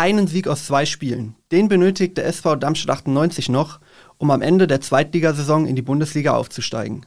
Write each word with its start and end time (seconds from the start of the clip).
einen 0.00 0.26
Sieg 0.26 0.48
aus 0.48 0.64
zwei 0.64 0.86
Spielen. 0.86 1.36
Den 1.52 1.68
benötigt 1.68 2.16
der 2.16 2.24
SV 2.24 2.56
Darmstadt 2.56 2.96
98 3.00 3.50
noch, 3.50 3.80
um 4.16 4.30
am 4.30 4.40
Ende 4.40 4.66
der 4.66 4.80
Zweitligasaison 4.80 5.66
in 5.66 5.76
die 5.76 5.82
Bundesliga 5.82 6.34
aufzusteigen. 6.34 7.04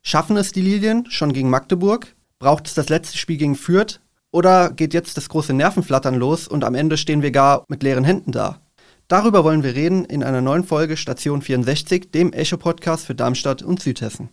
Schaffen 0.00 0.38
es 0.38 0.50
die 0.50 0.62
Lilien 0.62 1.04
schon 1.10 1.34
gegen 1.34 1.50
Magdeburg? 1.50 2.14
Braucht 2.38 2.66
es 2.66 2.72
das 2.72 2.88
letzte 2.88 3.18
Spiel 3.18 3.36
gegen 3.36 3.56
Fürth? 3.56 4.00
Oder 4.32 4.70
geht 4.70 4.94
jetzt 4.94 5.18
das 5.18 5.28
große 5.28 5.52
Nervenflattern 5.52 6.14
los 6.14 6.48
und 6.48 6.64
am 6.64 6.74
Ende 6.74 6.96
stehen 6.96 7.20
wir 7.20 7.30
gar 7.30 7.64
mit 7.68 7.82
leeren 7.82 8.04
Händen 8.04 8.32
da? 8.32 8.60
Darüber 9.06 9.44
wollen 9.44 9.62
wir 9.62 9.74
reden 9.74 10.06
in 10.06 10.22
einer 10.22 10.40
neuen 10.40 10.64
Folge 10.64 10.96
Station 10.96 11.42
64, 11.42 12.10
dem 12.10 12.32
Echo-Podcast 12.32 13.04
für 13.04 13.14
Darmstadt 13.14 13.62
und 13.62 13.82
Südhessen. 13.82 14.30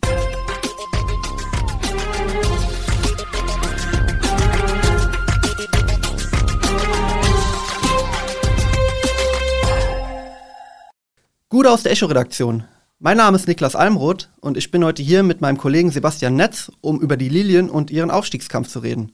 Gut 11.49 11.65
aus 11.65 11.81
der 11.81 11.93
Echo-Redaktion. 11.93 12.65
Mein 12.99 13.15
Name 13.15 13.37
ist 13.37 13.47
Niklas 13.47 13.73
Almroth 13.73 14.29
und 14.41 14.57
ich 14.57 14.69
bin 14.69 14.83
heute 14.83 15.01
hier 15.01 15.23
mit 15.23 15.39
meinem 15.39 15.57
Kollegen 15.57 15.91
Sebastian 15.91 16.35
Netz, 16.35 16.69
um 16.81 16.99
über 16.99 17.15
die 17.15 17.29
Lilien 17.29 17.69
und 17.69 17.89
ihren 17.89 18.11
Aufstiegskampf 18.11 18.67
zu 18.67 18.79
reden. 18.79 19.13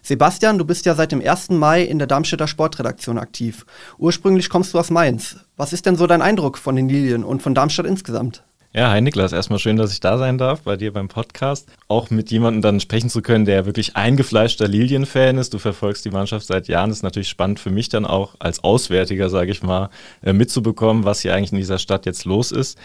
Sebastian, 0.00 0.56
du 0.56 0.64
bist 0.64 0.86
ja 0.86 0.94
seit 0.94 1.12
dem 1.12 1.20
1. 1.20 1.50
Mai 1.50 1.82
in 1.82 1.98
der 1.98 2.06
Darmstädter 2.06 2.48
Sportredaktion 2.48 3.18
aktiv. 3.18 3.66
Ursprünglich 3.98 4.48
kommst 4.48 4.72
du 4.72 4.78
aus 4.78 4.88
Mainz. 4.88 5.36
Was 5.58 5.74
ist 5.74 5.84
denn 5.84 5.96
so 5.96 6.06
dein 6.06 6.22
Eindruck 6.22 6.56
von 6.56 6.74
den 6.74 6.88
Lilien 6.88 7.22
und 7.22 7.42
von 7.42 7.54
Darmstadt 7.54 7.84
insgesamt? 7.84 8.44
Ja, 8.76 8.90
hi 8.90 9.00
Niklas, 9.00 9.32
erstmal 9.32 9.60
schön, 9.60 9.76
dass 9.76 9.92
ich 9.92 10.00
da 10.00 10.18
sein 10.18 10.36
darf 10.36 10.62
bei 10.62 10.76
dir 10.76 10.92
beim 10.92 11.06
Podcast. 11.06 11.68
Auch 11.86 12.10
mit 12.10 12.32
jemandem 12.32 12.60
dann 12.60 12.80
sprechen 12.80 13.08
zu 13.08 13.22
können, 13.22 13.44
der 13.44 13.66
wirklich 13.66 13.94
eingefleischter 13.94 14.66
Lilien-Fan 14.66 15.38
ist. 15.38 15.54
Du 15.54 15.60
verfolgst 15.60 16.04
die 16.04 16.10
Mannschaft 16.10 16.44
seit 16.44 16.66
Jahren. 16.66 16.90
Das 16.90 16.98
ist 16.98 17.02
natürlich 17.04 17.28
spannend 17.28 17.60
für 17.60 17.70
mich 17.70 17.88
dann 17.88 18.04
auch 18.04 18.34
als 18.40 18.64
Auswärtiger, 18.64 19.30
sage 19.30 19.52
ich 19.52 19.62
mal, 19.62 19.90
äh, 20.24 20.32
mitzubekommen, 20.32 21.04
was 21.04 21.20
hier 21.20 21.36
eigentlich 21.36 21.52
in 21.52 21.58
dieser 21.58 21.78
Stadt 21.78 22.04
jetzt 22.04 22.24
los 22.24 22.50
ist. 22.50 22.76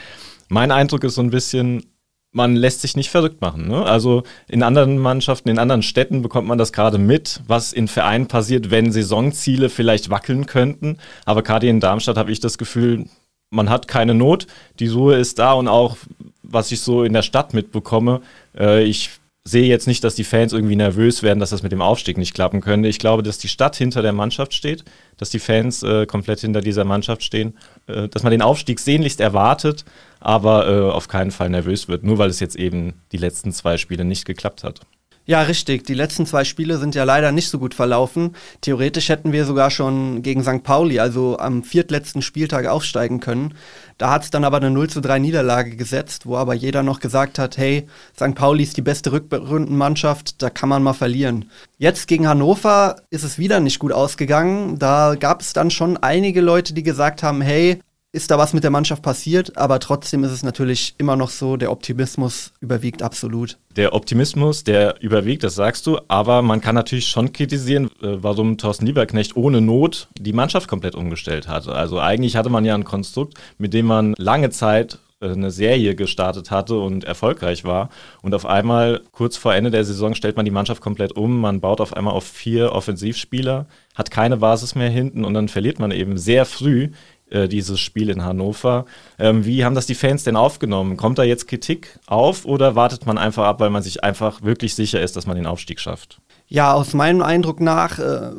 Mein 0.47 0.69
Eindruck 0.69 1.03
ist 1.05 1.15
so 1.15 1.23
ein 1.23 1.31
bisschen, 1.31 1.83
man 2.31 2.55
lässt 2.55 2.81
sich 2.81 2.95
nicht 2.95 3.09
verrückt 3.09 3.41
machen. 3.41 3.67
Ne? 3.67 3.83
Also 3.83 4.21
in 4.47 4.61
anderen 4.61 4.99
Mannschaften, 4.99 5.49
in 5.49 5.57
anderen 5.57 5.81
Städten 5.81 6.21
bekommt 6.21 6.47
man 6.47 6.59
das 6.59 6.71
gerade 6.71 6.99
mit, 6.99 7.41
was 7.47 7.73
in 7.73 7.87
Vereinen 7.87 8.27
passiert, 8.27 8.69
wenn 8.69 8.91
Saisonziele 8.91 9.69
vielleicht 9.69 10.11
wackeln 10.11 10.45
könnten. 10.45 10.99
Aber 11.25 11.41
gerade 11.41 11.67
in 11.67 11.79
Darmstadt 11.79 12.17
habe 12.17 12.31
ich 12.31 12.39
das 12.39 12.59
Gefühl, 12.59 13.07
man 13.49 13.69
hat 13.69 13.87
keine 13.87 14.13
Not, 14.13 14.47
die 14.79 14.87
Ruhe 14.87 15.15
ist 15.15 15.39
da 15.39 15.53
und 15.53 15.67
auch, 15.67 15.97
was 16.43 16.71
ich 16.71 16.81
so 16.81 17.03
in 17.03 17.13
der 17.13 17.21
Stadt 17.21 17.53
mitbekomme, 17.53 18.21
äh, 18.57 18.83
ich 18.83 19.11
sehe 19.45 19.67
jetzt 19.67 19.87
nicht, 19.87 20.03
dass 20.03 20.15
die 20.15 20.23
Fans 20.23 20.53
irgendwie 20.53 20.75
nervös 20.75 21.23
werden, 21.23 21.39
dass 21.39 21.49
das 21.49 21.63
mit 21.63 21.71
dem 21.71 21.81
Aufstieg 21.81 22.17
nicht 22.17 22.33
klappen 22.33 22.61
könnte. 22.61 22.87
Ich 22.87 22.99
glaube, 22.99 23.23
dass 23.23 23.37
die 23.37 23.47
Stadt 23.47 23.75
hinter 23.75 24.01
der 24.01 24.13
Mannschaft 24.13 24.53
steht, 24.53 24.83
dass 25.17 25.29
die 25.29 25.39
Fans 25.39 25.81
äh, 25.81 26.05
komplett 26.05 26.41
hinter 26.41 26.61
dieser 26.61 26.83
Mannschaft 26.83 27.23
stehen, 27.23 27.57
äh, 27.87 28.07
dass 28.09 28.23
man 28.23 28.31
den 28.31 28.41
Aufstieg 28.41 28.79
sehnlichst 28.79 29.19
erwartet, 29.19 29.85
aber 30.19 30.67
äh, 30.67 30.91
auf 30.91 31.07
keinen 31.07 31.31
Fall 31.31 31.49
nervös 31.49 31.87
wird, 31.87 32.03
nur 32.03 32.17
weil 32.17 32.29
es 32.29 32.39
jetzt 32.39 32.55
eben 32.55 32.93
die 33.11 33.17
letzten 33.17 33.51
zwei 33.51 33.77
Spiele 33.77 34.05
nicht 34.05 34.25
geklappt 34.25 34.63
hat. 34.63 34.81
Ja, 35.29 35.43
richtig. 35.43 35.83
Die 35.83 35.93
letzten 35.93 36.25
zwei 36.25 36.43
Spiele 36.43 36.79
sind 36.79 36.95
ja 36.95 37.03
leider 37.03 37.31
nicht 37.31 37.51
so 37.51 37.59
gut 37.59 37.75
verlaufen. 37.75 38.35
Theoretisch 38.61 39.09
hätten 39.09 39.31
wir 39.31 39.45
sogar 39.45 39.69
schon 39.69 40.23
gegen 40.23 40.41
St. 40.41 40.63
Pauli, 40.63 40.99
also 40.99 41.37
am 41.37 41.61
viertletzten 41.61 42.23
Spieltag, 42.23 42.65
aufsteigen 42.65 43.19
können. 43.19 43.53
Da 43.99 44.09
hat 44.09 44.23
es 44.23 44.31
dann 44.31 44.43
aber 44.43 44.57
eine 44.57 44.71
0 44.71 44.89
zu 44.89 45.01
3 45.01 45.19
Niederlage 45.19 45.75
gesetzt, 45.75 46.25
wo 46.25 46.35
aber 46.35 46.55
jeder 46.55 46.81
noch 46.81 46.99
gesagt 46.99 47.37
hat, 47.37 47.59
hey, 47.59 47.85
St. 48.15 48.33
Pauli 48.33 48.63
ist 48.63 48.77
die 48.77 48.81
beste 48.81 49.11
Rückrundenmannschaft, 49.11 50.41
da 50.41 50.49
kann 50.49 50.67
man 50.67 50.81
mal 50.81 50.93
verlieren. 50.93 51.51
Jetzt 51.77 52.07
gegen 52.07 52.27
Hannover 52.27 52.95
ist 53.11 53.23
es 53.23 53.37
wieder 53.37 53.59
nicht 53.59 53.77
gut 53.77 53.91
ausgegangen. 53.91 54.79
Da 54.79 55.13
gab 55.13 55.41
es 55.41 55.53
dann 55.53 55.69
schon 55.69 55.97
einige 55.97 56.41
Leute, 56.41 56.73
die 56.73 56.81
gesagt 56.81 57.21
haben, 57.21 57.41
hey, 57.41 57.79
ist 58.11 58.31
da 58.31 58.37
was 58.39 58.53
mit 58.53 58.63
der 58.63 58.71
Mannschaft 58.71 59.03
passiert, 59.03 59.55
aber 59.55 59.79
trotzdem 59.79 60.23
ist 60.23 60.31
es 60.31 60.41
natürlich 60.41 60.95
immer 60.97 61.15
noch 61.15 61.29
so, 61.29 61.57
der 61.57 61.71
Optimismus 61.71 62.53
überwiegt 62.59 63.03
absolut. 63.03 63.57
Der 63.75 63.93
Optimismus, 63.93 64.63
der 64.63 64.99
überwiegt, 65.01 65.43
das 65.43 65.55
sagst 65.55 65.85
du, 65.85 65.99
aber 66.07 66.41
man 66.41 66.59
kann 66.59 66.73
natürlich 66.73 67.07
schon 67.07 67.33
kritisieren, 67.33 67.85
äh, 68.01 68.17
warum 68.21 68.57
Thorsten 68.57 68.87
Lieberknecht 68.87 69.35
ohne 69.35 69.61
Not 69.61 70.07
die 70.19 70.33
Mannschaft 70.33 70.67
komplett 70.67 70.95
umgestellt 70.95 71.47
hat. 71.47 71.67
Also 71.67 71.99
eigentlich 71.99 72.35
hatte 72.35 72.49
man 72.49 72.65
ja 72.65 72.73
ein 72.73 72.83
Konstrukt, 72.83 73.35
mit 73.59 73.73
dem 73.73 73.85
man 73.85 74.15
lange 74.17 74.49
Zeit 74.49 74.97
äh, 75.21 75.29
eine 75.29 75.51
Serie 75.51 75.95
gestartet 75.95 76.49
hatte 76.49 76.79
und 76.79 77.03
erfolgreich 77.03 77.63
war. 77.63 77.89
Und 78.23 78.33
auf 78.33 78.45
einmal, 78.47 79.01
kurz 79.11 79.37
vor 79.37 79.53
Ende 79.53 79.69
der 79.69 79.85
Saison, 79.85 80.15
stellt 80.15 80.35
man 80.35 80.45
die 80.45 80.51
Mannschaft 80.51 80.81
komplett 80.81 81.15
um. 81.15 81.39
Man 81.39 81.59
baut 81.59 81.79
auf 81.79 81.93
einmal 81.93 82.13
auf 82.13 82.23
vier 82.23 82.71
Offensivspieler, 82.71 83.67
hat 83.93 84.09
keine 84.09 84.37
Basis 84.37 84.73
mehr 84.73 84.89
hinten 84.89 85.25
und 85.25 85.35
dann 85.35 85.47
verliert 85.47 85.77
man 85.77 85.91
eben 85.91 86.17
sehr 86.17 86.45
früh 86.45 86.89
äh, 87.29 87.47
dieses 87.47 87.79
Spiel 87.79 88.09
in 88.09 88.23
Hannover. 88.23 88.85
Ähm, 89.17 89.45
wie 89.45 89.63
haben 89.63 89.75
das 89.75 89.85
die 89.85 89.95
Fans 89.95 90.23
denn 90.23 90.35
aufgenommen? 90.35 90.97
Kommt 90.97 91.17
da 91.17 91.23
jetzt 91.23 91.47
Kritik 91.47 91.99
auf 92.07 92.45
oder 92.45 92.75
wartet 92.75 93.05
man 93.05 93.17
einfach 93.17 93.45
ab, 93.45 93.59
weil 93.59 93.69
man 93.69 93.83
sich 93.83 94.03
einfach 94.03 94.41
wirklich 94.41 94.75
sicher 94.75 95.01
ist, 95.01 95.15
dass 95.15 95.27
man 95.27 95.35
den 95.35 95.45
Aufstieg 95.45 95.79
schafft? 95.79 96.19
Ja, 96.47 96.73
aus 96.73 96.93
meinem 96.93 97.21
Eindruck 97.21 97.61
nach 97.61 97.99
äh, 97.99 98.31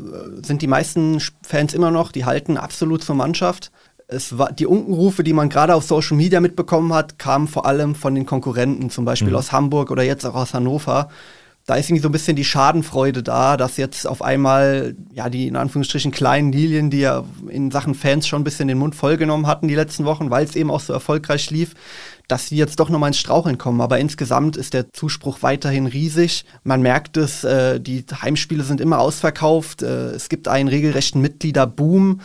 sind 0.42 0.62
die 0.62 0.66
meisten 0.66 1.20
Fans 1.42 1.74
immer 1.74 1.90
noch, 1.90 2.10
die 2.10 2.24
halten 2.24 2.56
absolut 2.56 3.04
zur 3.04 3.14
Mannschaft. 3.14 3.70
Es 4.08 4.36
war, 4.36 4.52
die 4.52 4.66
Unkenrufe, 4.66 5.22
die 5.22 5.32
man 5.32 5.48
gerade 5.48 5.76
auf 5.76 5.84
Social 5.84 6.16
Media 6.16 6.40
mitbekommen 6.40 6.92
hat, 6.92 7.20
kamen 7.20 7.46
vor 7.46 7.66
allem 7.66 7.94
von 7.94 8.16
den 8.16 8.26
Konkurrenten, 8.26 8.90
zum 8.90 9.04
Beispiel 9.04 9.30
mhm. 9.30 9.36
aus 9.36 9.52
Hamburg 9.52 9.92
oder 9.92 10.02
jetzt 10.02 10.26
auch 10.26 10.34
aus 10.34 10.52
Hannover 10.52 11.08
da 11.70 11.76
ist 11.76 11.88
irgendwie 11.88 12.02
so 12.02 12.08
ein 12.08 12.12
bisschen 12.12 12.34
die 12.34 12.44
Schadenfreude 12.44 13.22
da, 13.22 13.56
dass 13.56 13.76
jetzt 13.76 14.04
auf 14.04 14.22
einmal, 14.22 14.96
ja, 15.12 15.30
die 15.30 15.46
in 15.46 15.54
Anführungsstrichen 15.54 16.10
kleinen 16.10 16.50
Lilien, 16.50 16.90
die 16.90 16.98
ja 16.98 17.22
in 17.48 17.70
Sachen 17.70 17.94
Fans 17.94 18.26
schon 18.26 18.40
ein 18.40 18.44
bisschen 18.44 18.66
den 18.66 18.76
Mund 18.76 18.96
vollgenommen 18.96 19.46
hatten 19.46 19.68
die 19.68 19.76
letzten 19.76 20.04
Wochen, 20.04 20.30
weil 20.30 20.44
es 20.44 20.56
eben 20.56 20.68
auch 20.68 20.80
so 20.80 20.92
erfolgreich 20.92 21.48
lief, 21.52 21.74
dass 22.26 22.48
sie 22.48 22.56
jetzt 22.56 22.80
doch 22.80 22.88
nochmal 22.88 23.10
ins 23.10 23.20
Straucheln 23.20 23.56
kommen. 23.56 23.80
Aber 23.80 24.00
insgesamt 24.00 24.56
ist 24.56 24.74
der 24.74 24.92
Zuspruch 24.92 25.42
weiterhin 25.42 25.86
riesig. 25.86 26.44
Man 26.64 26.82
merkt 26.82 27.16
es, 27.16 27.44
äh, 27.44 27.78
die 27.78 28.04
Heimspiele 28.20 28.64
sind 28.64 28.80
immer 28.80 28.98
ausverkauft. 28.98 29.82
Äh, 29.82 30.10
es 30.10 30.28
gibt 30.28 30.48
einen 30.48 30.68
regelrechten 30.68 31.20
Mitgliederboom. 31.20 32.20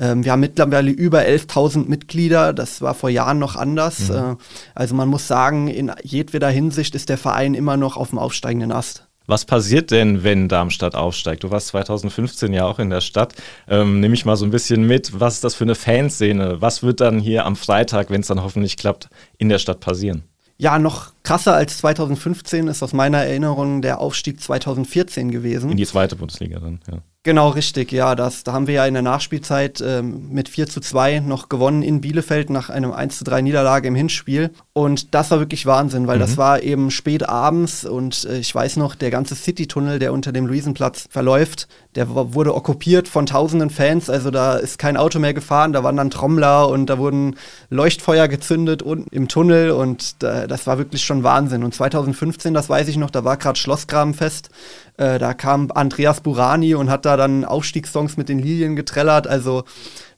Ähm, 0.00 0.24
wir 0.24 0.32
haben 0.32 0.40
mittlerweile 0.40 0.90
über 0.90 1.20
11.000 1.20 1.88
Mitglieder. 1.88 2.52
Das 2.52 2.80
war 2.80 2.94
vor 2.94 3.10
Jahren 3.10 3.38
noch 3.38 3.54
anders. 3.54 4.08
Mhm. 4.08 4.14
Äh, 4.14 4.36
also 4.74 4.94
man 4.94 5.08
muss 5.08 5.28
sagen, 5.28 5.68
in 5.68 5.92
jedweder 6.02 6.48
Hinsicht 6.48 6.94
ist 6.94 7.10
der 7.10 7.18
Verein 7.18 7.54
immer 7.54 7.76
noch 7.76 7.96
auf 7.96 8.10
dem 8.10 8.18
aufsteigenden 8.18 8.72
Ast. 8.72 9.06
Was 9.26 9.44
passiert 9.44 9.92
denn, 9.92 10.24
wenn 10.24 10.48
Darmstadt 10.48 10.96
aufsteigt? 10.96 11.44
Du 11.44 11.52
warst 11.52 11.68
2015 11.68 12.52
ja 12.52 12.64
auch 12.64 12.80
in 12.80 12.90
der 12.90 13.00
Stadt. 13.00 13.34
Ähm, 13.68 14.00
Nehme 14.00 14.14
ich 14.14 14.24
mal 14.24 14.34
so 14.34 14.44
ein 14.44 14.50
bisschen 14.50 14.84
mit. 14.84 15.20
Was 15.20 15.34
ist 15.34 15.44
das 15.44 15.54
für 15.54 15.62
eine 15.62 15.76
Fanszene? 15.76 16.60
Was 16.60 16.82
wird 16.82 17.00
dann 17.00 17.20
hier 17.20 17.44
am 17.44 17.54
Freitag, 17.54 18.10
wenn 18.10 18.22
es 18.22 18.26
dann 18.26 18.42
hoffentlich 18.42 18.76
klappt, 18.76 19.08
in 19.38 19.48
der 19.48 19.58
Stadt 19.58 19.78
passieren? 19.78 20.24
Ja, 20.58 20.78
noch 20.78 21.12
krasser 21.30 21.54
als 21.54 21.78
2015 21.78 22.66
ist 22.66 22.82
aus 22.82 22.92
meiner 22.92 23.18
Erinnerung 23.18 23.82
der 23.82 24.00
Aufstieg 24.00 24.40
2014 24.40 25.30
gewesen. 25.30 25.70
In 25.70 25.76
die 25.76 25.86
zweite 25.86 26.16
Bundesliga 26.16 26.58
dann, 26.58 26.80
ja. 26.90 27.02
Genau, 27.22 27.50
richtig, 27.50 27.92
ja. 27.92 28.14
Das, 28.14 28.44
da 28.44 28.54
haben 28.54 28.66
wir 28.66 28.74
ja 28.74 28.86
in 28.86 28.94
der 28.94 29.02
Nachspielzeit 29.02 29.82
ähm, 29.86 30.30
mit 30.30 30.48
4 30.48 30.68
zu 30.68 30.80
2 30.80 31.20
noch 31.20 31.50
gewonnen 31.50 31.82
in 31.82 32.00
Bielefeld 32.00 32.48
nach 32.48 32.70
einem 32.70 32.92
1 32.92 33.18
zu 33.18 33.24
3 33.24 33.42
Niederlage 33.42 33.88
im 33.88 33.94
Hinspiel. 33.94 34.52
Und 34.72 35.14
das 35.14 35.30
war 35.30 35.38
wirklich 35.38 35.66
Wahnsinn, 35.66 36.06
weil 36.06 36.16
mhm. 36.16 36.20
das 36.20 36.38
war 36.38 36.62
eben 36.62 36.90
spät 36.90 37.28
abends 37.28 37.84
und 37.84 38.24
äh, 38.24 38.38
ich 38.38 38.54
weiß 38.54 38.76
noch, 38.76 38.94
der 38.94 39.10
ganze 39.10 39.34
City-Tunnel, 39.34 39.98
der 39.98 40.14
unter 40.14 40.32
dem 40.32 40.46
Luisenplatz 40.46 41.08
verläuft, 41.10 41.68
der 41.94 42.08
wurde 42.08 42.54
okkupiert 42.54 43.06
von 43.06 43.26
tausenden 43.26 43.68
Fans. 43.68 44.08
Also 44.08 44.30
da 44.30 44.56
ist 44.56 44.78
kein 44.78 44.96
Auto 44.96 45.18
mehr 45.18 45.34
gefahren, 45.34 45.74
da 45.74 45.84
waren 45.84 45.98
dann 45.98 46.08
Trommler 46.08 46.70
und 46.70 46.86
da 46.86 46.96
wurden 46.96 47.36
Leuchtfeuer 47.68 48.28
gezündet 48.28 48.82
unten 48.82 49.14
im 49.14 49.28
Tunnel 49.28 49.72
und 49.72 50.14
äh, 50.22 50.48
das 50.48 50.66
war 50.66 50.78
wirklich 50.78 51.04
schon 51.04 51.19
Wahnsinn. 51.22 51.64
Und 51.64 51.74
2015, 51.74 52.54
das 52.54 52.68
weiß 52.68 52.88
ich 52.88 52.96
noch, 52.96 53.10
da 53.10 53.24
war 53.24 53.36
gerade 53.36 53.58
Schlossgrabenfest. 53.58 54.50
Äh, 54.96 55.18
da 55.18 55.34
kam 55.34 55.70
Andreas 55.72 56.20
Burani 56.20 56.74
und 56.74 56.90
hat 56.90 57.04
da 57.04 57.16
dann 57.16 57.44
Aufstiegssongs 57.44 58.16
mit 58.16 58.28
den 58.28 58.38
Lilien 58.38 58.76
getrellert. 58.76 59.26
Also 59.26 59.64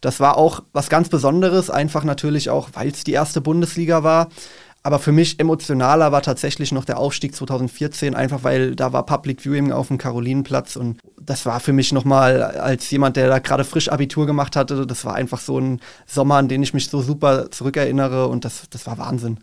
das 0.01 0.21
war 0.21 0.37
auch 0.37 0.62
was 0.73 0.88
ganz 0.88 1.09
Besonderes, 1.09 1.71
einfach 1.71 2.05
natürlich 2.05 2.50
auch, 2.50 2.71
weil 2.75 2.88
es 2.88 3.05
die 3.05 3.12
erste 3.12 3.41
Bundesliga 3.41 4.03
war. 4.03 4.29
Aber 4.85 4.99
für 4.99 5.12
mich 5.12 5.38
emotionaler 5.38 6.11
war 6.11 6.23
tatsächlich 6.23 6.73
noch 6.73 6.85
der 6.85 6.99
Aufstieg 6.99 7.37
2014, 7.37 8.17
einfach 8.17 8.43
weil 8.43 8.75
da 8.75 8.93
war 8.93 9.06
Public 9.06 9.43
Viewing 9.43 9.71
auf 9.71 9.88
dem 9.88 9.99
Karolinenplatz 9.99 10.75
und 10.75 10.99
das 11.21 11.47
war 11.47 11.61
für 11.61 11.73
mich 11.73 11.93
nochmal 11.93 12.43
als 12.43 12.91
jemand, 12.91 13.17
der 13.17 13.29
da 13.29 13.38
gerade 13.38 13.62
frisch 13.62 13.88
Abitur 13.88 14.26
gemacht 14.26 14.56
hatte, 14.56 14.85
das 14.85 15.05
war 15.05 15.15
einfach 15.15 15.38
so 15.38 15.59
ein 15.59 15.81
Sommer, 16.05 16.35
an 16.37 16.49
den 16.49 16.65
ich 16.65 16.75
mich 16.75 16.88
so 16.88 17.00
super 17.00 17.53
zurückerinnere 17.53 18.26
und 18.26 18.44
das, 18.44 18.69
das 18.71 18.87
war 18.87 18.99
Wahnsinn. 18.99 19.38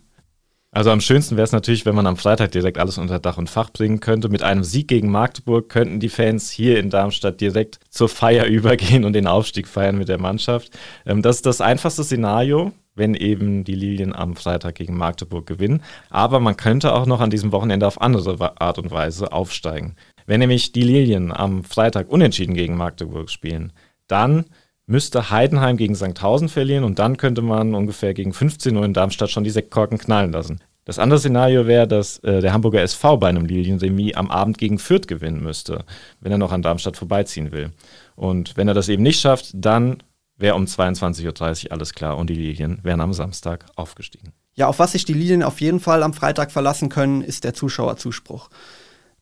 Also 0.72 0.90
am 0.90 1.00
schönsten 1.00 1.36
wäre 1.36 1.44
es 1.44 1.52
natürlich, 1.52 1.84
wenn 1.84 1.96
man 1.96 2.06
am 2.06 2.16
Freitag 2.16 2.52
direkt 2.52 2.78
alles 2.78 2.96
unter 2.96 3.18
Dach 3.18 3.38
und 3.38 3.50
Fach 3.50 3.70
bringen 3.70 3.98
könnte. 3.98 4.28
Mit 4.28 4.44
einem 4.44 4.62
Sieg 4.62 4.86
gegen 4.86 5.10
Magdeburg 5.10 5.68
könnten 5.68 5.98
die 5.98 6.08
Fans 6.08 6.48
hier 6.48 6.78
in 6.78 6.90
Darmstadt 6.90 7.40
direkt 7.40 7.80
zur 7.88 8.08
Feier 8.08 8.44
übergehen 8.46 9.04
und 9.04 9.14
den 9.14 9.26
Aufstieg 9.26 9.66
feiern 9.66 9.98
mit 9.98 10.08
der 10.08 10.20
Mannschaft. 10.20 10.70
Ähm, 11.04 11.22
das 11.22 11.36
ist 11.36 11.46
das 11.46 11.60
einfachste 11.60 12.04
Szenario, 12.04 12.72
wenn 12.94 13.14
eben 13.14 13.64
die 13.64 13.74
Lilien 13.74 14.14
am 14.14 14.36
Freitag 14.36 14.76
gegen 14.76 14.96
Magdeburg 14.96 15.44
gewinnen. 15.44 15.82
Aber 16.08 16.38
man 16.38 16.56
könnte 16.56 16.94
auch 16.94 17.06
noch 17.06 17.20
an 17.20 17.30
diesem 17.30 17.50
Wochenende 17.50 17.88
auf 17.88 18.00
andere 18.00 18.60
Art 18.60 18.78
und 18.78 18.92
Weise 18.92 19.32
aufsteigen. 19.32 19.96
Wenn 20.26 20.38
nämlich 20.38 20.70
die 20.70 20.82
Lilien 20.82 21.32
am 21.32 21.64
Freitag 21.64 22.08
unentschieden 22.08 22.54
gegen 22.54 22.76
Magdeburg 22.76 23.28
spielen, 23.30 23.72
dann 24.06 24.44
müsste 24.90 25.30
Heidenheim 25.30 25.76
gegen 25.76 25.94
Sankhausen 25.94 26.48
verlieren 26.48 26.84
und 26.84 26.98
dann 26.98 27.16
könnte 27.16 27.42
man 27.42 27.74
ungefähr 27.74 28.12
gegen 28.12 28.32
15 28.32 28.76
Uhr 28.76 28.84
in 28.84 28.92
Darmstadt 28.92 29.30
schon 29.30 29.44
die 29.44 29.50
Sektkorken 29.50 29.98
knallen 29.98 30.32
lassen. 30.32 30.60
Das 30.84 30.98
andere 30.98 31.20
Szenario 31.20 31.66
wäre, 31.66 31.86
dass 31.86 32.18
äh, 32.18 32.40
der 32.40 32.52
Hamburger 32.52 32.82
SV 32.82 33.18
bei 33.18 33.28
einem 33.28 33.46
Lilienremis 33.46 34.16
am 34.16 34.30
Abend 34.30 34.58
gegen 34.58 34.78
Fürth 34.78 35.06
gewinnen 35.06 35.42
müsste, 35.42 35.84
wenn 36.20 36.32
er 36.32 36.38
noch 36.38 36.50
an 36.50 36.62
Darmstadt 36.62 36.96
vorbeiziehen 36.96 37.52
will. 37.52 37.70
Und 38.16 38.56
wenn 38.56 38.66
er 38.66 38.74
das 38.74 38.88
eben 38.88 39.04
nicht 39.04 39.20
schafft, 39.20 39.50
dann 39.54 40.02
wäre 40.36 40.56
um 40.56 40.64
22.30 40.64 41.66
Uhr 41.66 41.72
alles 41.72 41.94
klar 41.94 42.16
und 42.16 42.28
die 42.28 42.34
Lilien 42.34 42.80
wären 42.82 43.00
am 43.00 43.12
Samstag 43.12 43.66
aufgestiegen. 43.76 44.32
Ja, 44.54 44.66
auf 44.66 44.80
was 44.80 44.92
sich 44.92 45.04
die 45.04 45.12
Lilien 45.12 45.44
auf 45.44 45.60
jeden 45.60 45.78
Fall 45.78 46.02
am 46.02 46.14
Freitag 46.14 46.50
verlassen 46.50 46.88
können, 46.88 47.22
ist 47.22 47.44
der 47.44 47.54
Zuschauerzuspruch. 47.54 48.48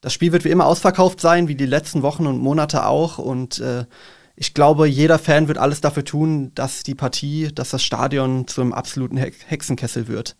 Das 0.01 0.15
Spiel 0.15 0.33
wird 0.33 0.45
wie 0.45 0.51
immer 0.51 0.67
ausverkauft 0.67 1.21
sein, 1.21 1.49
wie 1.49 1.57
die 1.57 1.67
letzten 1.67 2.03
Wochen 2.03 2.27
und 2.27 2.39
Monate 2.39 2.87
auch. 2.87 3.19
Und 3.19 3.59
äh, 3.59 3.85
ich 4.41 4.55
glaube, 4.55 4.87
jeder 4.87 5.19
Fan 5.19 5.49
wird 5.49 5.59
alles 5.59 5.81
dafür 5.81 6.05
tun, 6.05 6.53
dass 6.55 6.85
die 6.85 6.95
Partie, 6.95 7.49
dass 7.53 7.71
das 7.71 7.83
Stadion 7.83 8.47
zum 8.47 8.73
absoluten 8.73 9.17
Hexenkessel 9.17 10.07
wird. 10.07 10.37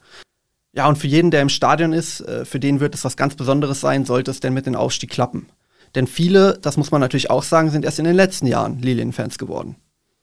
Ja, 0.73 0.87
und 0.87 0.97
für 0.97 1.09
jeden, 1.09 1.33
der 1.33 1.43
im 1.43 1.49
Stadion 1.49 1.93
ist, 1.93 2.21
äh, 2.21 2.45
für 2.45 2.61
den 2.61 2.79
wird 2.79 2.95
es 2.95 3.05
was 3.05 3.17
ganz 3.17 3.35
Besonderes 3.35 3.81
sein, 3.81 4.05
sollte 4.05 4.31
es 4.31 4.39
denn 4.39 4.55
mit 4.55 4.67
dem 4.67 4.77
Aufstieg 4.77 5.11
klappen. 5.11 5.49
Denn 5.97 6.07
viele, 6.07 6.59
das 6.63 6.77
muss 6.77 6.93
man 6.93 7.01
natürlich 7.01 7.31
auch 7.31 7.43
sagen, 7.43 7.71
sind 7.71 7.85
erst 7.85 7.99
in 7.99 8.05
den 8.05 8.15
letzten 8.15 8.47
Jahren 8.47 8.79
Lilien-Fans 8.79 9.39
geworden. 9.39 9.77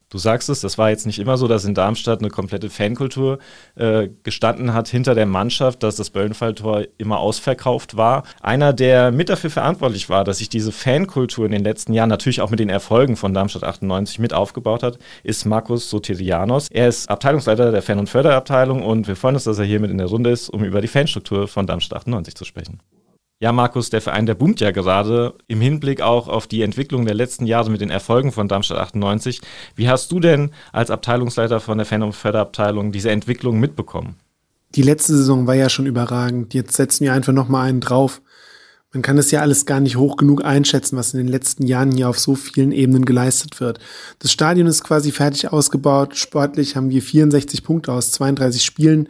Du 0.10 0.20
sagst 0.20 0.50
es, 0.50 0.62
das 0.62 0.78
war 0.78 0.92
jetzt 0.92 1.08
nicht 1.08 1.18
immer 1.18 1.38
so, 1.38 1.48
dass 1.48 1.66
in 1.66 1.74
Darmstadt 1.74 2.20
eine 2.20 2.30
komplette 2.30 2.70
Fankultur 2.70 3.40
äh, 3.76 4.10
gestanden 4.24 4.74
hat 4.74 4.88
hinter 4.88 5.16
der 5.16 5.26
Mannschaft, 5.26 5.82
dass 5.82 5.96
das 5.96 6.12
Böllenfalltor 6.12 6.84
immer 6.98 7.20
ausverkauft 7.20 7.98
war. 7.98 8.24
Einer, 8.40 8.72
der 8.72 9.12
mit 9.12 9.30
dafür 9.30 9.50
verantwortlich 9.50 10.08
war, 10.10 10.24
dass 10.24 10.38
sich 10.38 10.50
diese 10.50 10.72
Fankultur 10.72 11.46
in 11.46 11.52
den 11.52 11.64
letzten 11.64 11.94
Jahren 11.94 12.10
natürlich 12.10 12.42
auch 12.42 12.52
mit 12.52 12.60
den 12.60 12.70
Erfolgen 12.70 13.16
von 13.16 13.34
Darmstadt 13.34 13.64
98 13.64 14.20
mit 14.20 14.34
aufgebaut 14.34 14.84
hat, 14.84 15.00
ist 15.24 15.46
Markus 15.46 15.90
Sotirianos. 15.90 16.68
Er 16.70 16.88
ist 16.88 17.10
Abteilungsleiter 17.10 17.72
der 17.72 17.82
Fan- 17.82 18.00
und 18.00 18.10
Förderabteilung 18.10 18.84
und 18.84 19.08
wir 19.08 19.16
freuen 19.16 19.36
uns, 19.36 19.46
dass 19.46 19.58
er 19.58 19.66
hier 19.66 19.80
mit 19.80 19.90
in 19.90 19.98
der 19.98 20.08
Runde 20.08 20.30
ist, 20.30 20.50
um 20.50 20.64
über 20.64 20.82
die 20.82 20.88
Fanstruktur 20.88 21.48
von 21.48 21.66
Darmstadt 21.66 22.02
98 22.02 22.36
zu 22.36 22.46
sprechen. 22.46 22.80
Ja, 23.42 23.52
Markus, 23.52 23.90
der 23.90 24.00
Verein, 24.00 24.26
der 24.26 24.34
boomt 24.34 24.62
ja 24.62 24.72
gerade 24.72 25.36
im 25.48 25.60
Hinblick 25.60 26.00
auch 26.00 26.30
auf 26.30 26.48
die 26.48 26.62
Entwicklung 26.62 27.06
der 27.06 27.16
letzten 27.16 27.46
Jahre 27.46 27.70
mit 27.70 27.82
den 27.82 27.90
Erfolgen 27.90 28.32
von 28.32 28.48
Darmstadt 28.48 28.78
98. 28.78 29.42
Wie 29.76 29.90
hast 29.90 30.10
du 30.12 30.22
denn 30.22 30.52
als 30.72 30.90
Abteilungsleiter 30.90 31.60
von 31.60 31.78
der 31.78 31.86
Fan- 31.86 32.04
und 32.04 32.14
Förderabteilung 32.14 32.94
diese 32.94 33.12
Entwicklung 33.12 33.60
mitbekommen? 33.60 34.16
Die 34.76 34.84
letzte 34.84 35.18
Saison 35.18 35.48
war 35.48 35.56
ja 35.56 35.68
schon 35.68 35.86
überragend. 35.86 36.54
Jetzt 36.54 36.76
setzen 36.78 37.04
wir 37.04 37.14
einfach 37.14 37.34
nochmal 37.34 37.68
einen 37.68 37.82
drauf. 37.82 38.22
Man 38.94 39.02
kann 39.02 39.18
es 39.18 39.30
ja 39.32 39.42
alles 39.42 39.66
gar 39.66 39.82
nicht 39.82 39.98
hoch 39.98 40.16
genug 40.16 40.46
einschätzen, 40.46 40.96
was 40.96 41.14
in 41.14 41.18
den 41.18 41.28
letzten 41.28 41.66
Jahren 41.66 41.92
hier 41.92 42.08
auf 42.08 42.18
so 42.18 42.36
vielen 42.36 42.72
Ebenen 42.72 43.04
geleistet 43.04 43.60
wird. 43.60 43.80
Das 44.20 44.32
Stadion 44.32 44.68
ist 44.68 44.86
quasi 44.86 45.12
fertig 45.12 45.52
ausgebaut. 45.52 46.16
Sportlich 46.16 46.78
haben 46.78 46.90
wir 46.90 47.02
64 47.02 47.64
Punkte 47.64 47.92
aus 47.92 48.12
32 48.12 48.64
Spielen. 48.64 49.10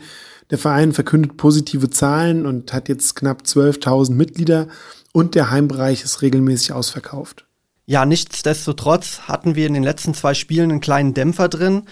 Der 0.51 0.57
Verein 0.57 0.93
verkündet 0.93 1.37
positive 1.37 1.89
Zahlen 1.89 2.45
und 2.45 2.71
hat 2.73 2.89
jetzt 2.89 3.15
knapp 3.15 3.43
12.000 3.43 4.13
Mitglieder 4.13 4.67
und 5.11 5.35
der 5.35 5.49
Heimbereich 5.49 6.03
ist 6.03 6.21
regelmäßig 6.21 6.73
ausverkauft. 6.73 7.45
Ja, 7.85 8.05
nichtsdestotrotz 8.05 9.21
hatten 9.27 9.55
wir 9.55 9.67
in 9.67 9.73
den 9.73 9.83
letzten 9.83 10.13
zwei 10.13 10.33
Spielen 10.33 10.71
einen 10.71 10.81
kleinen 10.81 11.13
Dämpfer 11.13 11.49
drin. 11.49 11.83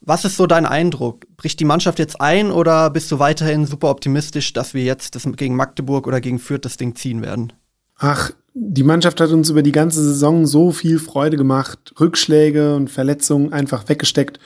Was 0.00 0.24
ist 0.24 0.36
so 0.36 0.46
dein 0.46 0.66
Eindruck? 0.66 1.26
Bricht 1.36 1.60
die 1.60 1.64
Mannschaft 1.64 1.98
jetzt 1.98 2.20
ein 2.20 2.50
oder 2.50 2.90
bist 2.90 3.12
du 3.12 3.18
weiterhin 3.18 3.66
super 3.66 3.90
optimistisch, 3.90 4.52
dass 4.52 4.74
wir 4.74 4.82
jetzt 4.82 5.14
das 5.14 5.24
gegen 5.36 5.54
Magdeburg 5.54 6.06
oder 6.06 6.20
gegen 6.20 6.38
Fürth 6.38 6.64
das 6.64 6.76
Ding 6.76 6.96
ziehen 6.96 7.22
werden? 7.22 7.52
Ach, 7.98 8.32
die 8.54 8.82
Mannschaft 8.82 9.20
hat 9.20 9.30
uns 9.30 9.48
über 9.48 9.62
die 9.62 9.72
ganze 9.72 10.02
Saison 10.02 10.44
so 10.46 10.72
viel 10.72 10.98
Freude 10.98 11.36
gemacht, 11.36 11.94
Rückschläge 12.00 12.74
und 12.74 12.90
Verletzungen 12.90 13.52
einfach 13.52 13.88
weggesteckt. 13.88 14.40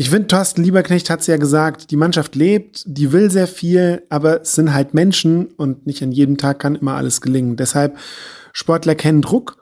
Ich 0.00 0.08
finde, 0.08 0.28
Thorsten 0.28 0.62
Lieberknecht 0.62 1.10
hat 1.10 1.20
es 1.20 1.26
ja 1.26 1.36
gesagt, 1.36 1.90
die 1.90 1.96
Mannschaft 1.98 2.34
lebt, 2.34 2.84
die 2.86 3.12
will 3.12 3.30
sehr 3.30 3.46
viel, 3.46 4.02
aber 4.08 4.40
es 4.40 4.54
sind 4.54 4.72
halt 4.72 4.94
Menschen 4.94 5.48
und 5.58 5.86
nicht 5.86 6.02
an 6.02 6.10
jedem 6.10 6.38
Tag 6.38 6.58
kann 6.58 6.74
immer 6.74 6.94
alles 6.94 7.20
gelingen. 7.20 7.56
Deshalb, 7.56 7.98
Sportler 8.54 8.94
kennen 8.94 9.20
Druck 9.20 9.58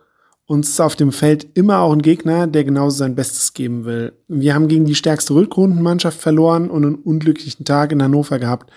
und 0.46 0.64
es 0.64 0.70
ist 0.70 0.80
auf 0.80 0.94
dem 0.94 1.10
Feld 1.10 1.48
immer 1.54 1.80
auch 1.80 1.92
ein 1.92 2.02
Gegner, 2.02 2.46
der 2.46 2.62
genauso 2.62 2.98
sein 2.98 3.16
Bestes 3.16 3.52
geben 3.52 3.84
will. 3.84 4.12
Wir 4.28 4.54
haben 4.54 4.68
gegen 4.68 4.84
die 4.84 4.94
stärkste 4.94 5.34
Rückrundenmannschaft 5.34 6.20
verloren 6.20 6.70
und 6.70 6.86
einen 6.86 6.94
unglücklichen 6.94 7.64
Tag 7.64 7.90
in 7.90 8.00
Hannover 8.00 8.38
gehabt. 8.38 8.70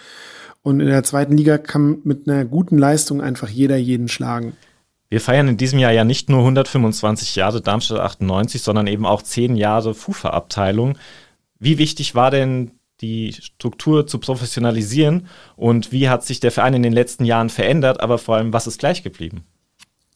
Und 0.63 0.79
in 0.79 0.87
der 0.87 1.03
zweiten 1.03 1.37
Liga 1.37 1.59
kann 1.59 1.99
mit 2.03 2.27
einer 2.27 2.43
guten 2.43 2.79
Leistung 2.79 3.21
einfach 3.21 3.49
jeder 3.49 3.77
jeden 3.77 4.07
schlagen. 4.07 4.53
Wir 5.09 5.21
feiern 5.21 5.47
in 5.47 5.57
diesem 5.57 5.77
Jahr 5.77 5.91
ja 5.91 6.05
nicht 6.05 6.27
nur 6.27 6.39
125 6.39 7.35
Jahre 7.35 7.61
Darmstadt 7.61 7.99
98, 7.99 8.63
sondern 8.63 8.87
eben 8.87 9.05
auch 9.05 9.21
10 9.21 9.55
Jahre 9.55 9.93
FUFA-Abteilung. 9.93 10.97
Wie 11.61 11.77
wichtig 11.77 12.15
war 12.15 12.31
denn 12.31 12.71
die 13.01 13.33
Struktur 13.33 14.07
zu 14.07 14.17
professionalisieren 14.17 15.27
und 15.55 15.91
wie 15.91 16.09
hat 16.09 16.25
sich 16.25 16.39
der 16.39 16.51
Verein 16.51 16.73
in 16.73 16.81
den 16.81 16.91
letzten 16.91 17.23
Jahren 17.23 17.49
verändert, 17.49 18.01
aber 18.01 18.17
vor 18.17 18.35
allem, 18.35 18.51
was 18.51 18.65
ist 18.65 18.79
gleich 18.79 19.03
geblieben? 19.03 19.43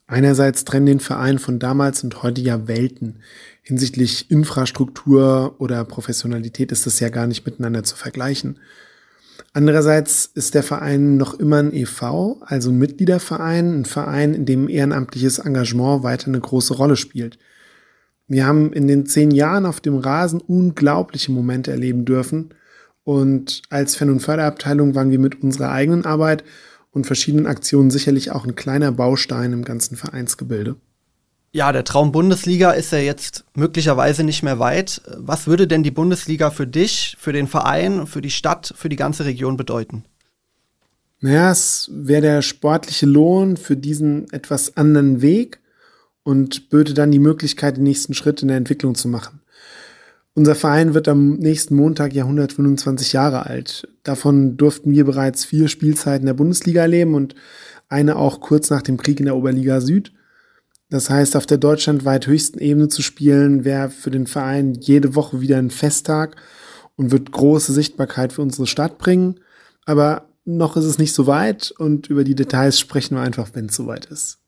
Einerseits 0.07 0.65
trennen 0.65 0.87
den 0.87 0.99
Verein 0.99 1.37
von 1.37 1.59
damals 1.59 2.03
und 2.03 2.23
heute 2.23 2.41
ja 2.41 2.67
Welten. 2.67 3.19
Hinsichtlich 3.61 4.31
Infrastruktur 4.31 5.55
oder 5.59 5.85
Professionalität 5.85 6.71
ist 6.71 6.87
das 6.87 6.99
ja 6.99 7.09
gar 7.09 7.27
nicht 7.27 7.45
miteinander 7.45 7.83
zu 7.83 7.95
vergleichen. 7.95 8.59
Andererseits 9.53 10.25
ist 10.33 10.55
der 10.55 10.63
Verein 10.63 11.17
noch 11.17 11.35
immer 11.35 11.57
ein 11.57 11.73
EV, 11.73 12.41
also 12.41 12.71
ein 12.71 12.79
Mitgliederverein, 12.79 13.81
ein 13.81 13.85
Verein, 13.85 14.33
in 14.33 14.45
dem 14.47 14.67
ehrenamtliches 14.67 15.37
Engagement 15.39 16.01
weiter 16.01 16.27
eine 16.27 16.39
große 16.39 16.73
Rolle 16.73 16.95
spielt. 16.95 17.37
Wir 18.27 18.45
haben 18.45 18.73
in 18.73 18.87
den 18.87 19.05
zehn 19.05 19.31
Jahren 19.31 19.65
auf 19.65 19.81
dem 19.81 19.97
Rasen 19.97 20.41
unglaubliche 20.41 21.31
Momente 21.31 21.71
erleben 21.71 22.05
dürfen. 22.05 22.49
Und 23.03 23.61
als 23.69 23.95
Fan- 23.95 24.09
und 24.09 24.21
Förderabteilung 24.21 24.95
waren 24.95 25.11
wir 25.11 25.19
mit 25.19 25.43
unserer 25.43 25.71
eigenen 25.71 26.05
Arbeit 26.05 26.43
und 26.91 27.05
verschiedenen 27.05 27.45
Aktionen 27.45 27.91
sicherlich 27.91 28.31
auch 28.31 28.45
ein 28.45 28.55
kleiner 28.55 28.91
Baustein 28.91 29.53
im 29.53 29.63
ganzen 29.63 29.95
Vereinsgebilde. 29.95 30.75
Ja, 31.51 31.71
der 31.71 31.83
Traum 31.83 32.11
Bundesliga 32.11 32.71
ist 32.71 32.91
ja 32.91 32.97
jetzt 32.97 33.45
möglicherweise 33.53 34.23
nicht 34.23 34.43
mehr 34.43 34.59
weit. 34.59 35.01
Was 35.15 35.47
würde 35.47 35.67
denn 35.67 35.83
die 35.83 35.91
Bundesliga 35.91 36.49
für 36.49 36.67
dich, 36.67 37.15
für 37.19 37.31
den 37.31 37.47
Verein, 37.47 38.07
für 38.07 38.21
die 38.21 38.31
Stadt, 38.31 38.73
für 38.75 38.89
die 38.89 38.97
ganze 38.97 39.23
Region 39.25 39.55
bedeuten? 39.55 40.03
Naja, 41.21 41.51
es 41.51 41.89
wäre 41.93 42.21
der 42.21 42.41
sportliche 42.41 43.05
Lohn 43.05 43.55
für 43.55 43.77
diesen 43.77 44.29
etwas 44.33 44.75
anderen 44.75 45.21
Weg 45.21 45.59
und 46.25 46.69
böte 46.69 46.95
dann 46.95 47.11
die 47.11 47.19
Möglichkeit, 47.19 47.77
den 47.77 47.83
nächsten 47.83 48.15
Schritt 48.15 48.41
in 48.41 48.49
der 48.49 48.57
Entwicklung 48.57 48.95
zu 48.95 49.07
machen. 49.07 49.41
Unser 50.33 50.55
Verein 50.55 50.93
wird 50.93 51.07
am 51.07 51.35
nächsten 51.35 51.75
Montag 51.75 52.13
ja 52.13 52.23
125 52.23 53.13
Jahre 53.13 53.45
alt. 53.45 53.87
Davon 54.03 54.57
durften 54.57 54.91
wir 54.91 55.05
bereits 55.05 55.45
vier 55.45 55.69
Spielzeiten 55.69 56.25
der 56.25 56.33
Bundesliga 56.33 56.81
erleben 56.81 57.13
und 57.13 57.35
eine 57.87 58.17
auch 58.17 58.41
kurz 58.41 58.69
nach 58.71 58.81
dem 58.81 58.97
Krieg 58.97 59.19
in 59.19 59.27
der 59.27 59.37
Oberliga 59.37 59.79
Süd. 59.79 60.11
Das 60.89 61.09
heißt, 61.09 61.35
auf 61.35 61.45
der 61.45 61.59
deutschlandweit 61.59 62.25
höchsten 62.25 62.59
Ebene 62.59 62.87
zu 62.89 63.03
spielen, 63.03 63.63
wäre 63.63 63.89
für 63.89 64.11
den 64.11 64.27
Verein 64.27 64.73
jede 64.73 65.13
Woche 65.13 65.41
wieder 65.41 65.57
ein 65.57 65.69
Festtag 65.69 66.35
und 66.95 67.11
wird 67.11 67.31
große 67.31 67.71
Sichtbarkeit 67.71 68.33
für 68.33 68.41
unsere 68.41 68.67
Stadt 68.67 68.97
bringen. 68.97 69.39
Aber 69.85 70.29
noch 70.43 70.75
ist 70.75 70.85
es 70.85 70.97
nicht 70.97 71.13
so 71.13 71.27
weit 71.27 71.71
und 71.77 72.07
über 72.07 72.23
die 72.23 72.35
Details 72.35 72.79
sprechen 72.79 73.15
wir 73.15 73.21
einfach, 73.21 73.51
wenn 73.53 73.67
es 73.67 73.75
soweit 73.75 74.07
ist. 74.07 74.39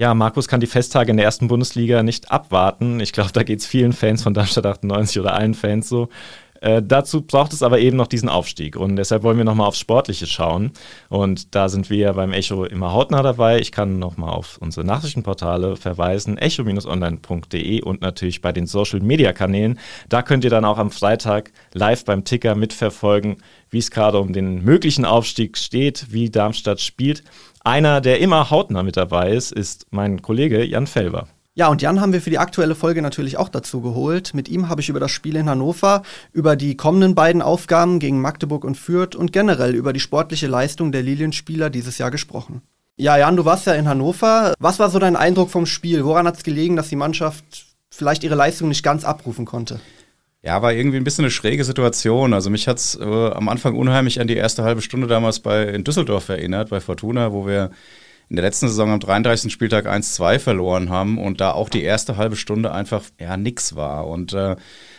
Ja, 0.00 0.14
Markus 0.14 0.46
kann 0.46 0.60
die 0.60 0.68
Festtage 0.68 1.10
in 1.10 1.16
der 1.16 1.26
ersten 1.26 1.48
Bundesliga 1.48 2.04
nicht 2.04 2.30
abwarten. 2.30 3.00
Ich 3.00 3.12
glaube, 3.12 3.32
da 3.32 3.42
geht 3.42 3.58
es 3.58 3.66
vielen 3.66 3.92
Fans 3.92 4.22
von 4.22 4.32
Darmstadt 4.32 4.64
98 4.64 5.18
oder 5.18 5.34
allen 5.34 5.54
Fans 5.54 5.88
so. 5.88 6.08
Äh, 6.60 6.82
dazu 6.84 7.22
braucht 7.22 7.52
es 7.52 7.64
aber 7.64 7.80
eben 7.80 7.96
noch 7.96 8.06
diesen 8.06 8.28
Aufstieg 8.28 8.76
und 8.76 8.94
deshalb 8.94 9.24
wollen 9.24 9.38
wir 9.38 9.44
nochmal 9.44 9.66
aufs 9.66 9.80
Sportliche 9.80 10.28
schauen. 10.28 10.70
Und 11.08 11.56
da 11.56 11.68
sind 11.68 11.90
wir 11.90 12.12
beim 12.12 12.32
Echo 12.32 12.64
immer 12.64 12.92
hautnah 12.92 13.22
dabei. 13.22 13.58
Ich 13.58 13.72
kann 13.72 13.98
nochmal 13.98 14.30
auf 14.30 14.58
unsere 14.58 14.86
Nachrichtenportale 14.86 15.74
verweisen, 15.74 16.38
echo-online.de 16.38 17.82
und 17.82 18.00
natürlich 18.00 18.40
bei 18.40 18.52
den 18.52 18.68
Social-Media-Kanälen. 18.68 19.80
Da 20.08 20.22
könnt 20.22 20.44
ihr 20.44 20.50
dann 20.50 20.64
auch 20.64 20.78
am 20.78 20.92
Freitag 20.92 21.50
live 21.74 22.04
beim 22.04 22.22
Ticker 22.24 22.54
mitverfolgen, 22.54 23.38
wie 23.70 23.78
es 23.78 23.90
gerade 23.90 24.20
um 24.20 24.32
den 24.32 24.62
möglichen 24.62 25.04
Aufstieg 25.04 25.58
steht, 25.58 26.12
wie 26.12 26.30
Darmstadt 26.30 26.80
spielt. 26.80 27.24
Einer, 27.68 28.00
der 28.00 28.20
immer 28.20 28.48
hautnah 28.48 28.82
mit 28.82 28.96
dabei 28.96 29.30
ist, 29.32 29.52
ist 29.52 29.88
mein 29.90 30.22
Kollege 30.22 30.64
Jan 30.64 30.86
Felber. 30.86 31.28
Ja, 31.54 31.68
und 31.68 31.82
Jan 31.82 32.00
haben 32.00 32.14
wir 32.14 32.22
für 32.22 32.30
die 32.30 32.38
aktuelle 32.38 32.74
Folge 32.74 33.02
natürlich 33.02 33.36
auch 33.36 33.50
dazu 33.50 33.82
geholt. 33.82 34.32
Mit 34.32 34.48
ihm 34.48 34.70
habe 34.70 34.80
ich 34.80 34.88
über 34.88 35.00
das 35.00 35.10
Spiel 35.10 35.36
in 35.36 35.50
Hannover, 35.50 36.02
über 36.32 36.56
die 36.56 36.78
kommenden 36.78 37.14
beiden 37.14 37.42
Aufgaben 37.42 37.98
gegen 37.98 38.22
Magdeburg 38.22 38.64
und 38.64 38.76
Fürth 38.76 39.14
und 39.14 39.34
generell 39.34 39.74
über 39.74 39.92
die 39.92 40.00
sportliche 40.00 40.46
Leistung 40.46 40.92
der 40.92 41.02
Lilienspieler 41.02 41.68
dieses 41.68 41.98
Jahr 41.98 42.10
gesprochen. 42.10 42.62
Ja, 42.96 43.18
Jan, 43.18 43.36
du 43.36 43.44
warst 43.44 43.66
ja 43.66 43.74
in 43.74 43.86
Hannover. 43.86 44.54
Was 44.58 44.78
war 44.78 44.88
so 44.88 44.98
dein 44.98 45.14
Eindruck 45.14 45.50
vom 45.50 45.66
Spiel? 45.66 46.06
Woran 46.06 46.26
hat 46.26 46.38
es 46.38 46.44
gelegen, 46.44 46.74
dass 46.74 46.88
die 46.88 46.96
Mannschaft 46.96 47.66
vielleicht 47.90 48.24
ihre 48.24 48.34
Leistung 48.34 48.68
nicht 48.68 48.82
ganz 48.82 49.04
abrufen 49.04 49.44
konnte? 49.44 49.78
Ja, 50.42 50.62
war 50.62 50.72
irgendwie 50.72 50.98
ein 50.98 51.04
bisschen 51.04 51.24
eine 51.24 51.32
schräge 51.32 51.64
Situation. 51.64 52.32
Also 52.32 52.48
mich 52.48 52.68
hat's 52.68 52.94
äh, 52.94 53.04
am 53.04 53.48
Anfang 53.48 53.76
unheimlich 53.76 54.20
an 54.20 54.28
die 54.28 54.36
erste 54.36 54.62
halbe 54.62 54.82
Stunde 54.82 55.08
damals 55.08 55.40
bei 55.40 55.64
in 55.64 55.82
Düsseldorf 55.82 56.28
erinnert, 56.28 56.70
bei 56.70 56.80
Fortuna, 56.80 57.32
wo 57.32 57.46
wir 57.46 57.70
in 58.28 58.36
der 58.36 58.44
letzten 58.44 58.68
Saison 58.68 58.90
am 58.92 59.00
33. 59.00 59.52
Spieltag 59.52 59.86
1-2 59.86 60.38
verloren 60.38 60.90
haben 60.90 61.18
und 61.18 61.40
da 61.40 61.52
auch 61.52 61.68
die 61.68 61.82
erste 61.82 62.16
halbe 62.16 62.36
Stunde 62.36 62.72
einfach 62.72 63.02
ja 63.18 63.36
nix 63.36 63.74
war. 63.74 64.06
Und 64.06 64.32
äh, 64.32 64.54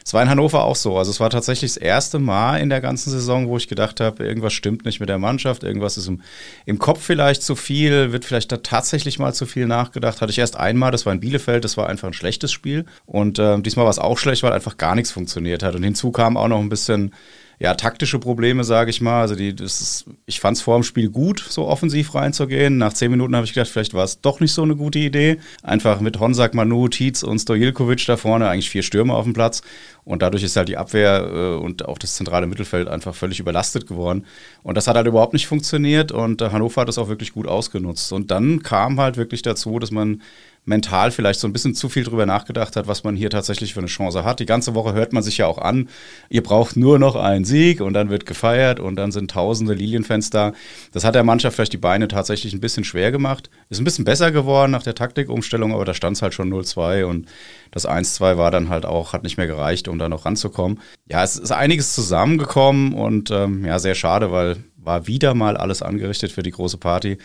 es 0.09 0.13
war 0.15 0.23
in 0.23 0.29
Hannover 0.31 0.63
auch 0.63 0.75
so. 0.75 0.97
Also 0.97 1.11
es 1.11 1.19
war 1.19 1.29
tatsächlich 1.29 1.73
das 1.73 1.77
erste 1.77 2.17
Mal 2.17 2.57
in 2.57 2.69
der 2.69 2.81
ganzen 2.81 3.11
Saison, 3.11 3.47
wo 3.47 3.57
ich 3.57 3.67
gedacht 3.67 3.99
habe, 3.99 4.25
irgendwas 4.25 4.53
stimmt 4.53 4.83
nicht 4.83 4.99
mit 4.99 5.07
der 5.07 5.19
Mannschaft, 5.19 5.63
irgendwas 5.63 5.97
ist 5.97 6.07
im, 6.07 6.21
im 6.65 6.79
Kopf 6.79 7.03
vielleicht 7.03 7.43
zu 7.43 7.55
viel, 7.55 8.11
wird 8.11 8.25
vielleicht 8.25 8.51
da 8.51 8.57
tatsächlich 8.57 9.19
mal 9.19 9.35
zu 9.35 9.45
viel 9.45 9.67
nachgedacht. 9.67 10.21
Hatte 10.21 10.31
ich 10.31 10.39
erst 10.39 10.57
einmal, 10.57 10.89
das 10.89 11.05
war 11.05 11.13
in 11.13 11.19
Bielefeld, 11.19 11.63
das 11.63 11.77
war 11.77 11.87
einfach 11.87 12.07
ein 12.07 12.13
schlechtes 12.13 12.51
Spiel. 12.51 12.85
Und 13.05 13.37
äh, 13.37 13.61
diesmal 13.61 13.85
war 13.85 13.91
es 13.91 13.99
auch 13.99 14.17
schlecht, 14.17 14.41
weil 14.41 14.51
einfach 14.51 14.77
gar 14.77 14.95
nichts 14.95 15.11
funktioniert 15.11 15.61
hat. 15.61 15.75
Und 15.75 15.83
hinzu 15.83 16.11
kam 16.11 16.37
auch 16.37 16.47
noch 16.47 16.59
ein 16.59 16.69
bisschen 16.69 17.13
ja, 17.61 17.73
taktische 17.73 18.19
Probleme, 18.19 18.63
sage 18.63 18.89
ich 18.89 19.01
mal. 19.01 19.19
Also 19.19 19.35
die, 19.35 19.53
das 19.53 19.81
ist, 19.81 20.05
ich 20.25 20.39
fand 20.39 20.55
es 20.55 20.63
vor 20.63 20.79
dem 20.79 20.83
Spiel 20.83 21.09
gut, 21.09 21.45
so 21.49 21.67
offensiv 21.67 22.15
reinzugehen. 22.15 22.77
Nach 22.77 22.93
zehn 22.93 23.11
Minuten 23.11 23.35
habe 23.35 23.45
ich 23.45 23.53
gedacht, 23.53 23.69
vielleicht 23.69 23.93
war 23.93 24.05
es 24.05 24.21
doch 24.21 24.39
nicht 24.39 24.53
so 24.53 24.63
eine 24.63 24.77
gute 24.77 24.99
Idee. 24.99 25.39
Einfach 25.61 25.99
mit 25.99 26.21
Honsak, 26.21 26.53
Manu, 26.53 26.87
Tietz 26.87 27.21
und 27.21 27.37
Stojilkovic 27.37 28.05
da 28.05 28.15
vorne, 28.15 28.47
eigentlich 28.47 28.69
vier 28.69 28.81
Stürmer 28.81 29.15
auf 29.15 29.25
dem 29.25 29.33
Platz. 29.33 29.61
Und 30.05 30.21
dadurch 30.21 30.43
ist 30.43 30.55
halt 30.55 30.69
die 30.69 30.77
Abwehr 30.77 31.29
äh, 31.31 31.55
und 31.61 31.85
auch 31.85 31.97
das 31.97 32.15
zentrale 32.15 32.47
Mittelfeld 32.47 32.87
einfach 32.87 33.13
völlig 33.13 33.41
überlastet 33.41 33.87
geworden. 33.87 34.25
Und 34.63 34.75
das 34.75 34.87
hat 34.87 34.95
halt 34.95 35.07
überhaupt 35.07 35.33
nicht 35.33 35.45
funktioniert 35.45 36.13
und 36.13 36.41
äh, 36.41 36.51
Hannover 36.51 36.81
hat 36.81 36.87
das 36.87 36.97
auch 36.97 37.09
wirklich 37.09 37.33
gut 37.33 37.45
ausgenutzt. 37.45 38.13
Und 38.13 38.31
dann 38.31 38.63
kam 38.63 39.01
halt 39.01 39.17
wirklich 39.17 39.41
dazu, 39.41 39.79
dass 39.79 39.91
man 39.91 40.21
mental 40.65 41.11
vielleicht 41.11 41.39
so 41.39 41.47
ein 41.47 41.53
bisschen 41.53 41.73
zu 41.73 41.89
viel 41.89 42.03
drüber 42.03 42.25
nachgedacht 42.25 42.75
hat, 42.75 42.87
was 42.87 43.03
man 43.03 43.15
hier 43.15 43.29
tatsächlich 43.29 43.73
für 43.73 43.79
eine 43.79 43.87
Chance 43.87 44.23
hat. 44.23 44.39
Die 44.39 44.45
ganze 44.45 44.75
Woche 44.75 44.93
hört 44.93 45.13
man 45.13 45.23
sich 45.23 45.37
ja 45.39 45.47
auch 45.47 45.57
an, 45.57 45.89
ihr 46.29 46.43
braucht 46.43 46.77
nur 46.77 46.99
noch 46.99 47.15
einen 47.15 47.45
Sieg 47.45 47.81
und 47.81 47.93
dann 47.93 48.09
wird 48.09 48.25
gefeiert 48.25 48.79
und 48.79 48.95
dann 48.95 49.11
sind 49.11 49.31
tausende 49.31 49.73
Lilienfans 49.73 50.29
da. 50.29 50.53
Das 50.91 51.03
hat 51.03 51.15
der 51.15 51.23
Mannschaft 51.23 51.55
vielleicht 51.55 51.73
die 51.73 51.77
Beine 51.77 52.07
tatsächlich 52.07 52.53
ein 52.53 52.59
bisschen 52.59 52.83
schwer 52.83 53.11
gemacht. 53.11 53.49
Ist 53.69 53.79
ein 53.79 53.85
bisschen 53.85 54.05
besser 54.05 54.31
geworden 54.31 54.71
nach 54.71 54.83
der 54.83 54.95
Taktikumstellung, 54.95 55.73
aber 55.73 55.85
da 55.85 55.93
stand 55.93 56.17
es 56.17 56.21
halt 56.21 56.33
schon 56.33 56.53
0-2 56.53 57.05
und 57.05 57.27
das 57.71 57.87
1-2 57.87 58.37
war 58.37 58.51
dann 58.51 58.69
halt 58.69 58.85
auch, 58.85 59.13
hat 59.13 59.23
nicht 59.23 59.37
mehr 59.37 59.47
gereicht, 59.47 59.87
um 59.87 59.99
da 59.99 60.09
noch 60.09 60.25
ranzukommen. 60.25 60.79
Ja, 61.07 61.23
es 61.23 61.35
ist 61.35 61.51
einiges 61.51 61.93
zusammengekommen 61.93 62.93
und 62.93 63.31
ähm, 63.31 63.65
ja, 63.65 63.79
sehr 63.79 63.95
schade, 63.95 64.31
weil 64.31 64.57
war 64.81 65.07
wieder 65.07 65.33
mal 65.33 65.57
alles 65.57 65.81
angerichtet 65.81 66.31
für 66.31 66.43
die 66.43 66.51
große 66.51 66.77
Party. 66.77 67.17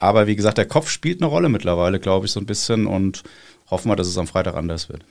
Aber 0.00 0.26
wie 0.26 0.34
gesagt, 0.34 0.58
der 0.58 0.66
Kopf 0.66 0.88
spielt 0.88 1.20
eine 1.20 1.30
Rolle 1.30 1.48
mittlerweile, 1.48 2.00
glaube 2.00 2.26
ich, 2.26 2.32
so 2.32 2.40
ein 2.40 2.46
bisschen 2.46 2.86
und 2.86 3.22
hoffen 3.70 3.90
wir, 3.90 3.96
dass 3.96 4.08
es 4.08 4.18
am 4.18 4.26
Freitag 4.26 4.56
anders 4.56 4.88
wird. 4.88 5.04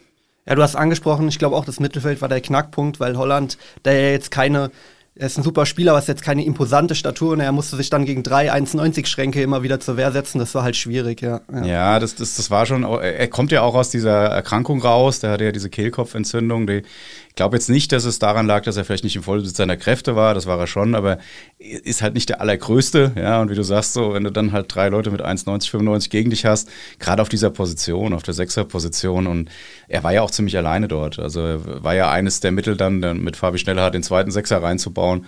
Ja, 0.45 0.55
du 0.55 0.63
hast 0.63 0.75
angesprochen, 0.75 1.29
ich 1.29 1.39
glaube 1.39 1.55
auch 1.55 1.63
das 1.63 1.79
Mittelfeld 1.79 2.21
war 2.21 2.27
der 2.27 2.41
Knackpunkt, 2.41 2.99
weil 2.99 3.17
Holland, 3.17 3.57
der 3.85 3.93
ja 3.93 4.09
jetzt 4.09 4.31
keine 4.31 4.71
er 5.19 5.27
ist 5.27 5.37
ein 5.37 5.43
super 5.43 5.65
Spieler, 5.65 5.91
aber 5.91 5.99
ist 5.99 6.07
jetzt 6.07 6.23
keine 6.23 6.45
imposante 6.45 6.95
Statur 6.95 7.33
und 7.33 7.41
er 7.41 7.51
musste 7.51 7.75
sich 7.75 7.89
dann 7.89 8.05
gegen 8.05 8.23
drei 8.23 8.53
1,90 8.53 9.05
Schränke 9.05 9.41
immer 9.41 9.63
wieder 9.63 9.81
zur 9.81 9.97
Wehr 9.97 10.13
setzen. 10.13 10.39
Das 10.39 10.55
war 10.55 10.63
halt 10.63 10.77
schwierig, 10.77 11.21
ja. 11.21 11.41
Ja, 11.51 11.65
ja 11.65 11.99
das, 11.99 12.15
das, 12.15 12.35
das 12.35 12.49
war 12.49 12.65
schon, 12.65 12.83
er 12.83 13.27
kommt 13.27 13.51
ja 13.51 13.61
auch 13.61 13.75
aus 13.75 13.89
dieser 13.89 14.27
Erkrankung 14.27 14.81
raus, 14.81 15.19
der 15.19 15.31
hatte 15.31 15.43
ja 15.43 15.51
diese 15.51 15.69
Kehlkopfentzündung, 15.69 16.67
die 16.67 16.83
ich 17.29 17.35
glaube 17.35 17.55
jetzt 17.55 17.69
nicht, 17.69 17.91
dass 17.91 18.03
es 18.03 18.19
daran 18.19 18.47
lag, 18.47 18.63
dass 18.63 18.75
er 18.75 18.83
vielleicht 18.83 19.05
nicht 19.05 19.15
im 19.15 19.23
Vollbesitz 19.23 19.55
seiner 19.55 19.77
Kräfte 19.77 20.15
war, 20.15 20.33
das 20.33 20.45
war 20.45 20.59
er 20.59 20.67
schon, 20.67 20.93
aber 20.93 21.19
ist 21.57 22.01
halt 22.01 22.13
nicht 22.15 22.27
der 22.27 22.41
allergrößte, 22.41 23.13
ja, 23.15 23.39
und 23.39 23.49
wie 23.49 23.55
du 23.55 23.63
sagst, 23.63 23.93
so, 23.93 24.13
wenn 24.13 24.23
du 24.25 24.31
dann 24.31 24.51
halt 24.51 24.73
drei 24.73 24.89
Leute 24.89 25.09
mit 25.09 25.21
1,90, 25.21 25.69
95 25.69 26.09
gegen 26.09 26.31
dich 26.31 26.45
hast, 26.45 26.69
gerade 26.97 27.21
auf 27.21 27.29
dieser 27.29 27.49
Position, 27.49 28.13
auf 28.13 28.23
der 28.23 28.33
Sechser-Position 28.33 29.27
und 29.27 29.49
er 29.87 30.03
war 30.03 30.11
ja 30.11 30.21
auch 30.21 30.31
ziemlich 30.31 30.57
alleine 30.57 30.87
dort, 30.87 31.19
also 31.19 31.61
war 31.63 31.93
ja 31.93 32.11
eines 32.11 32.41
der 32.41 32.51
Mittel 32.51 32.75
dann, 32.75 32.99
dann 32.99 33.21
mit 33.21 33.37
Fabi 33.37 33.57
Schnellhardt 33.57 33.93
den 33.93 34.03
zweiten 34.03 34.31
Sechser 34.31 34.61
reinzubauen, 34.61 35.25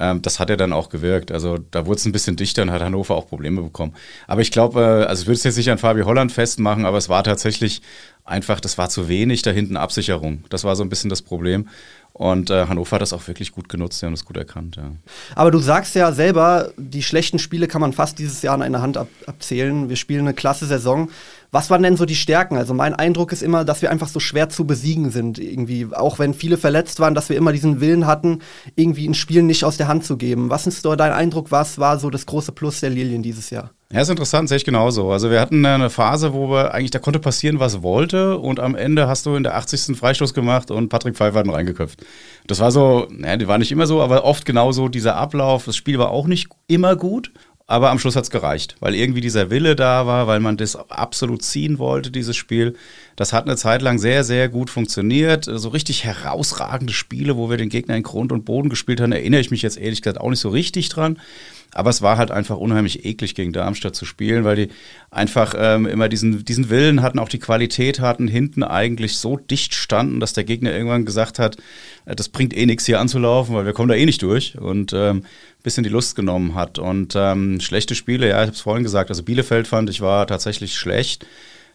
ähm, 0.00 0.22
das 0.22 0.40
hat 0.40 0.48
ja 0.48 0.56
dann 0.56 0.72
auch 0.72 0.88
gewirkt. 0.88 1.30
Also 1.30 1.58
da 1.58 1.86
wurde 1.86 1.98
es 1.98 2.06
ein 2.06 2.12
bisschen 2.12 2.34
dichter 2.34 2.62
und 2.62 2.70
hat 2.70 2.80
Hannover 2.80 3.14
auch 3.14 3.28
Probleme 3.28 3.60
bekommen. 3.60 3.94
Aber 4.26 4.40
ich 4.40 4.50
glaube, 4.50 4.80
äh, 4.80 5.06
also 5.06 5.22
ich 5.22 5.28
würde 5.28 5.36
es 5.36 5.44
jetzt 5.44 5.58
nicht 5.58 5.70
an 5.70 5.78
Fabi 5.78 6.00
Holland 6.00 6.32
festmachen, 6.32 6.86
aber 6.86 6.96
es 6.96 7.10
war 7.10 7.22
tatsächlich 7.22 7.82
einfach, 8.24 8.60
das 8.60 8.78
war 8.78 8.88
zu 8.88 9.08
wenig 9.08 9.42
da 9.42 9.50
hinten 9.50 9.76
Absicherung. 9.76 10.44
Das 10.48 10.64
war 10.64 10.74
so 10.74 10.82
ein 10.82 10.88
bisschen 10.88 11.10
das 11.10 11.20
Problem. 11.20 11.68
Und 12.12 12.50
äh, 12.50 12.66
Hannover 12.66 12.96
hat 12.96 13.02
das 13.02 13.12
auch 13.12 13.26
wirklich 13.28 13.52
gut 13.52 13.68
genutzt, 13.68 14.00
die 14.00 14.06
haben 14.06 14.12
das 14.12 14.24
gut 14.24 14.36
erkannt. 14.36 14.76
Ja. 14.76 14.90
Aber 15.36 15.50
du 15.50 15.58
sagst 15.58 15.94
ja 15.94 16.12
selber, 16.12 16.72
die 16.76 17.02
schlechten 17.02 17.38
Spiele 17.38 17.68
kann 17.68 17.80
man 17.80 17.92
fast 17.92 18.18
dieses 18.18 18.42
Jahr 18.42 18.54
an 18.54 18.62
einer 18.62 18.82
Hand 18.82 18.96
ab 18.96 19.08
abzählen. 19.26 19.88
Wir 19.88 19.96
spielen 19.96 20.20
eine 20.20 20.34
klasse 20.34 20.66
Saison. 20.66 21.10
Was 21.52 21.68
waren 21.70 21.82
denn 21.82 21.96
so 21.96 22.04
die 22.04 22.14
Stärken? 22.14 22.56
Also 22.56 22.74
mein 22.74 22.94
Eindruck 22.94 23.32
ist 23.32 23.42
immer, 23.42 23.64
dass 23.64 23.82
wir 23.82 23.90
einfach 23.90 24.08
so 24.08 24.20
schwer 24.20 24.48
zu 24.48 24.66
besiegen 24.66 25.10
sind. 25.10 25.38
Irgendwie, 25.38 25.88
auch 25.92 26.18
wenn 26.18 26.32
viele 26.34 26.56
verletzt 26.56 27.00
waren, 27.00 27.14
dass 27.14 27.28
wir 27.28 27.36
immer 27.36 27.52
diesen 27.52 27.80
Willen 27.80 28.06
hatten, 28.06 28.40
irgendwie 28.76 29.08
ein 29.08 29.14
Spiel 29.14 29.42
nicht 29.42 29.64
aus 29.64 29.76
der 29.76 29.88
Hand 29.88 30.04
zu 30.04 30.16
geben. 30.16 30.50
Was 30.50 30.66
ist 30.66 30.82
so 30.82 30.94
dein 30.94 31.12
Eindruck? 31.12 31.50
Was 31.50 31.78
war 31.78 31.98
so 31.98 32.10
das 32.10 32.26
große 32.26 32.52
Plus 32.52 32.80
der 32.80 32.90
Lilien 32.90 33.22
dieses 33.22 33.50
Jahr? 33.50 33.70
Ja, 33.92 34.02
ist 34.02 34.08
interessant, 34.08 34.48
sehe 34.48 34.58
ich 34.58 34.64
genauso. 34.64 35.10
Also 35.10 35.32
wir 35.32 35.40
hatten 35.40 35.66
eine 35.66 35.90
Phase, 35.90 36.32
wo 36.32 36.48
wir 36.48 36.72
eigentlich, 36.72 36.92
da 36.92 37.00
konnte 37.00 37.18
passieren, 37.18 37.58
was 37.58 37.82
wollte 37.82 38.38
und 38.38 38.60
am 38.60 38.76
Ende 38.76 39.08
hast 39.08 39.26
du 39.26 39.34
in 39.34 39.42
der 39.42 39.56
80. 39.56 39.96
Freistoß 39.96 40.32
gemacht 40.32 40.70
und 40.70 40.90
Patrick 40.90 41.16
Pfeiffer 41.16 41.40
hat 41.40 41.46
ihn 41.46 41.52
reingeköpft. 41.52 42.06
Das 42.46 42.60
war 42.60 42.70
so, 42.70 43.08
naja, 43.10 43.36
die 43.36 43.48
war 43.48 43.58
nicht 43.58 43.72
immer 43.72 43.88
so, 43.88 44.00
aber 44.00 44.22
oft 44.24 44.44
genauso 44.44 44.88
dieser 44.88 45.16
Ablauf. 45.16 45.64
Das 45.64 45.74
Spiel 45.74 45.98
war 45.98 46.10
auch 46.10 46.28
nicht 46.28 46.48
immer 46.68 46.94
gut 46.94 47.32
aber 47.70 47.90
am 47.90 48.00
Schluss 48.00 48.16
hat 48.16 48.24
es 48.24 48.30
gereicht, 48.30 48.74
weil 48.80 48.96
irgendwie 48.96 49.20
dieser 49.20 49.48
Wille 49.48 49.76
da 49.76 50.04
war, 50.04 50.26
weil 50.26 50.40
man 50.40 50.56
das 50.56 50.74
absolut 50.74 51.42
ziehen 51.42 51.78
wollte, 51.78 52.10
dieses 52.10 52.36
Spiel. 52.36 52.74
Das 53.14 53.32
hat 53.32 53.44
eine 53.44 53.56
Zeit 53.56 53.80
lang 53.80 53.96
sehr, 54.00 54.24
sehr 54.24 54.48
gut 54.48 54.70
funktioniert. 54.70 55.44
So 55.44 55.68
richtig 55.68 56.02
herausragende 56.02 56.92
Spiele, 56.92 57.36
wo 57.36 57.48
wir 57.48 57.58
den 57.58 57.68
Gegner 57.68 57.94
in 57.94 58.02
Grund 58.02 58.32
und 58.32 58.44
Boden 58.44 58.70
gespielt 58.70 59.00
haben, 59.00 59.12
erinnere 59.12 59.40
ich 59.40 59.52
mich 59.52 59.62
jetzt 59.62 59.78
ehrlich 59.78 60.02
gesagt 60.02 60.20
auch 60.20 60.30
nicht 60.30 60.40
so 60.40 60.48
richtig 60.48 60.88
dran. 60.88 61.20
Aber 61.72 61.90
es 61.90 62.02
war 62.02 62.16
halt 62.18 62.30
einfach 62.30 62.56
unheimlich 62.56 63.04
eklig, 63.04 63.34
gegen 63.34 63.52
Darmstadt 63.52 63.94
zu 63.94 64.04
spielen, 64.04 64.44
weil 64.44 64.56
die 64.56 64.68
einfach 65.10 65.54
ähm, 65.56 65.86
immer 65.86 66.08
diesen, 66.08 66.44
diesen 66.44 66.70
Willen 66.70 67.02
hatten, 67.02 67.18
auch 67.18 67.28
die 67.28 67.38
Qualität 67.38 68.00
hatten, 68.00 68.28
hinten 68.28 68.62
eigentlich 68.62 69.16
so 69.18 69.36
dicht 69.36 69.74
standen, 69.74 70.20
dass 70.20 70.32
der 70.32 70.44
Gegner 70.44 70.72
irgendwann 70.72 71.04
gesagt 71.04 71.38
hat, 71.38 71.56
äh, 72.06 72.16
das 72.16 72.28
bringt 72.28 72.56
eh 72.56 72.66
nichts 72.66 72.86
hier 72.86 73.00
anzulaufen, 73.00 73.54
weil 73.54 73.66
wir 73.66 73.72
kommen 73.72 73.88
da 73.88 73.94
eh 73.94 74.06
nicht 74.06 74.22
durch. 74.22 74.58
Und 74.58 74.92
ähm, 74.92 75.24
bisschen 75.62 75.84
die 75.84 75.90
Lust 75.90 76.16
genommen 76.16 76.54
hat. 76.54 76.78
Und 76.78 77.14
ähm, 77.16 77.60
schlechte 77.60 77.94
Spiele, 77.94 78.28
ja, 78.28 78.36
ich 78.36 78.46
habe 78.46 78.52
es 78.52 78.60
vorhin 78.60 78.82
gesagt, 78.82 79.10
also 79.10 79.22
Bielefeld 79.22 79.68
fand 79.68 79.90
ich 79.90 80.00
war 80.00 80.26
tatsächlich 80.26 80.74
schlecht. 80.74 81.26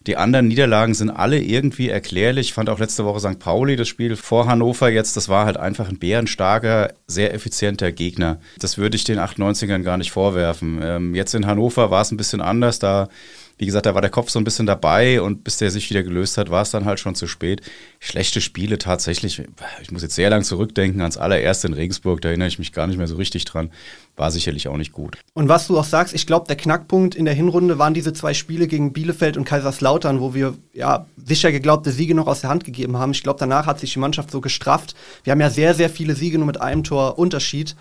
Die 0.08 0.18
anderen 0.18 0.48
Niederlagen 0.48 0.94
sind 0.94 1.10
alle 1.10 1.40
irgendwie 1.40 1.90
erklärlich. 1.90 2.48
Ich 2.48 2.54
fand 2.54 2.70
auch 2.70 2.80
letzte 2.80 3.06
Woche 3.06 3.20
St. 3.20 3.40
Pauli 3.40 3.76
das 3.76 3.88
Spiel 3.88 4.16
vor 4.16 4.48
Hannover 4.48 4.90
jetzt, 4.90 5.18
das 5.18 5.30
war 5.30 5.46
halt 5.46 5.58
einfach 5.58 5.90
ein 5.90 5.98
bärenstarker, 5.98 6.94
sehr 7.08 7.34
effizienter 7.34 7.92
Gegner. 7.92 8.40
Das 8.60 8.78
würde 8.78 8.96
ich 8.96 9.04
den 9.04 9.20
98ern 9.20 9.82
gar 9.82 9.98
nicht 9.98 10.12
vorwerfen. 10.12 10.80
Ähm, 10.84 11.16
jetzt 11.16 11.34
in 11.34 11.48
Hannover 11.48 11.90
war 11.90 12.02
es 12.02 12.12
ein 12.12 12.18
bisschen 12.18 12.42
anders. 12.42 12.80
Da 12.80 13.10
wie 13.58 13.66
gesagt, 13.66 13.86
da 13.86 13.96
war 13.96 14.02
der 14.02 14.10
Kopf 14.10 14.30
so 14.30 14.40
ein 14.40 14.44
bisschen 14.44 14.66
dabei 14.66 15.22
und 15.22 15.44
bis 15.44 15.58
der 15.58 15.72
sich 15.72 15.90
wieder 15.90 16.04
gelöst 16.04 16.38
hat, 16.38 16.50
war 16.50 16.62
es 16.62 16.72
dann 16.72 16.86
halt 16.86 17.00
schon 17.00 17.16
zu 17.16 17.26
spät. 17.26 17.62
Schlechte 18.00 18.42
Spiele 18.42 18.78
tatsächlich, 18.78 19.42
ich 19.82 19.92
muss 19.92 20.02
jetzt 20.02 20.16
sehr 20.16 20.30
lang 20.30 20.44
zurückdenken 20.44 21.00
ans 21.02 21.18
allererste 21.18 21.68
in 21.68 21.74
Regensburg, 21.74 22.22
da 22.22 22.30
erinnere 22.30 22.50
ich 22.50 22.60
mich 22.60 22.74
gar 22.74 22.86
nicht 22.88 22.98
mehr 22.98 23.08
so 23.08 23.16
richtig 23.16 23.46
dran, 23.46 23.72
war 24.18 24.30
sicherlich 24.30 24.68
auch 24.68 24.78
nicht 24.78 24.92
gut. 24.92 25.18
Und 25.34 25.48
was 25.48 25.68
du 25.68 25.80
auch 25.80 25.86
sagst, 25.86 26.14
ich 26.14 26.28
glaube, 26.28 26.48
der 26.48 26.58
Knackpunkt 26.58 27.16
in 27.16 27.26
der 27.26 27.34
Hinrunde 27.34 27.80
waren 27.80 27.94
diese 27.94 28.14
zwei 28.14 28.34
Spiele 28.34 28.68
gegen 28.68 28.92
Bielefeld 28.92 29.38
und 29.38 29.46
Kaiserslautern, 29.46 30.20
wo 30.20 30.34
wir 30.34 30.56
ja 30.74 31.06
sicher 31.16 31.52
geglaubte 31.52 31.92
Siege 31.92 32.14
noch 32.14 32.28
aus 32.28 32.42
der 32.42 32.50
Hand 32.50 32.66
gegeben 32.66 32.98
haben. 32.98 33.12
Ich 33.12 33.24
glaube, 33.24 33.40
danach 33.40 33.68
hat 33.68 33.80
sich 33.80 33.94
die 33.94 34.00
Mannschaft 34.00 34.32
so 34.32 34.42
gestrafft. 34.42 34.96
Wir 35.24 35.32
haben 35.32 35.42
ja 35.42 35.50
sehr, 35.50 35.74
sehr 35.74 35.90
viele 35.90 36.16
Siege 36.16 36.38
nur 36.38 36.48
mit 36.48 36.60
einem 36.60 36.84
Tor 36.84 37.18
Unterschied 37.18 37.76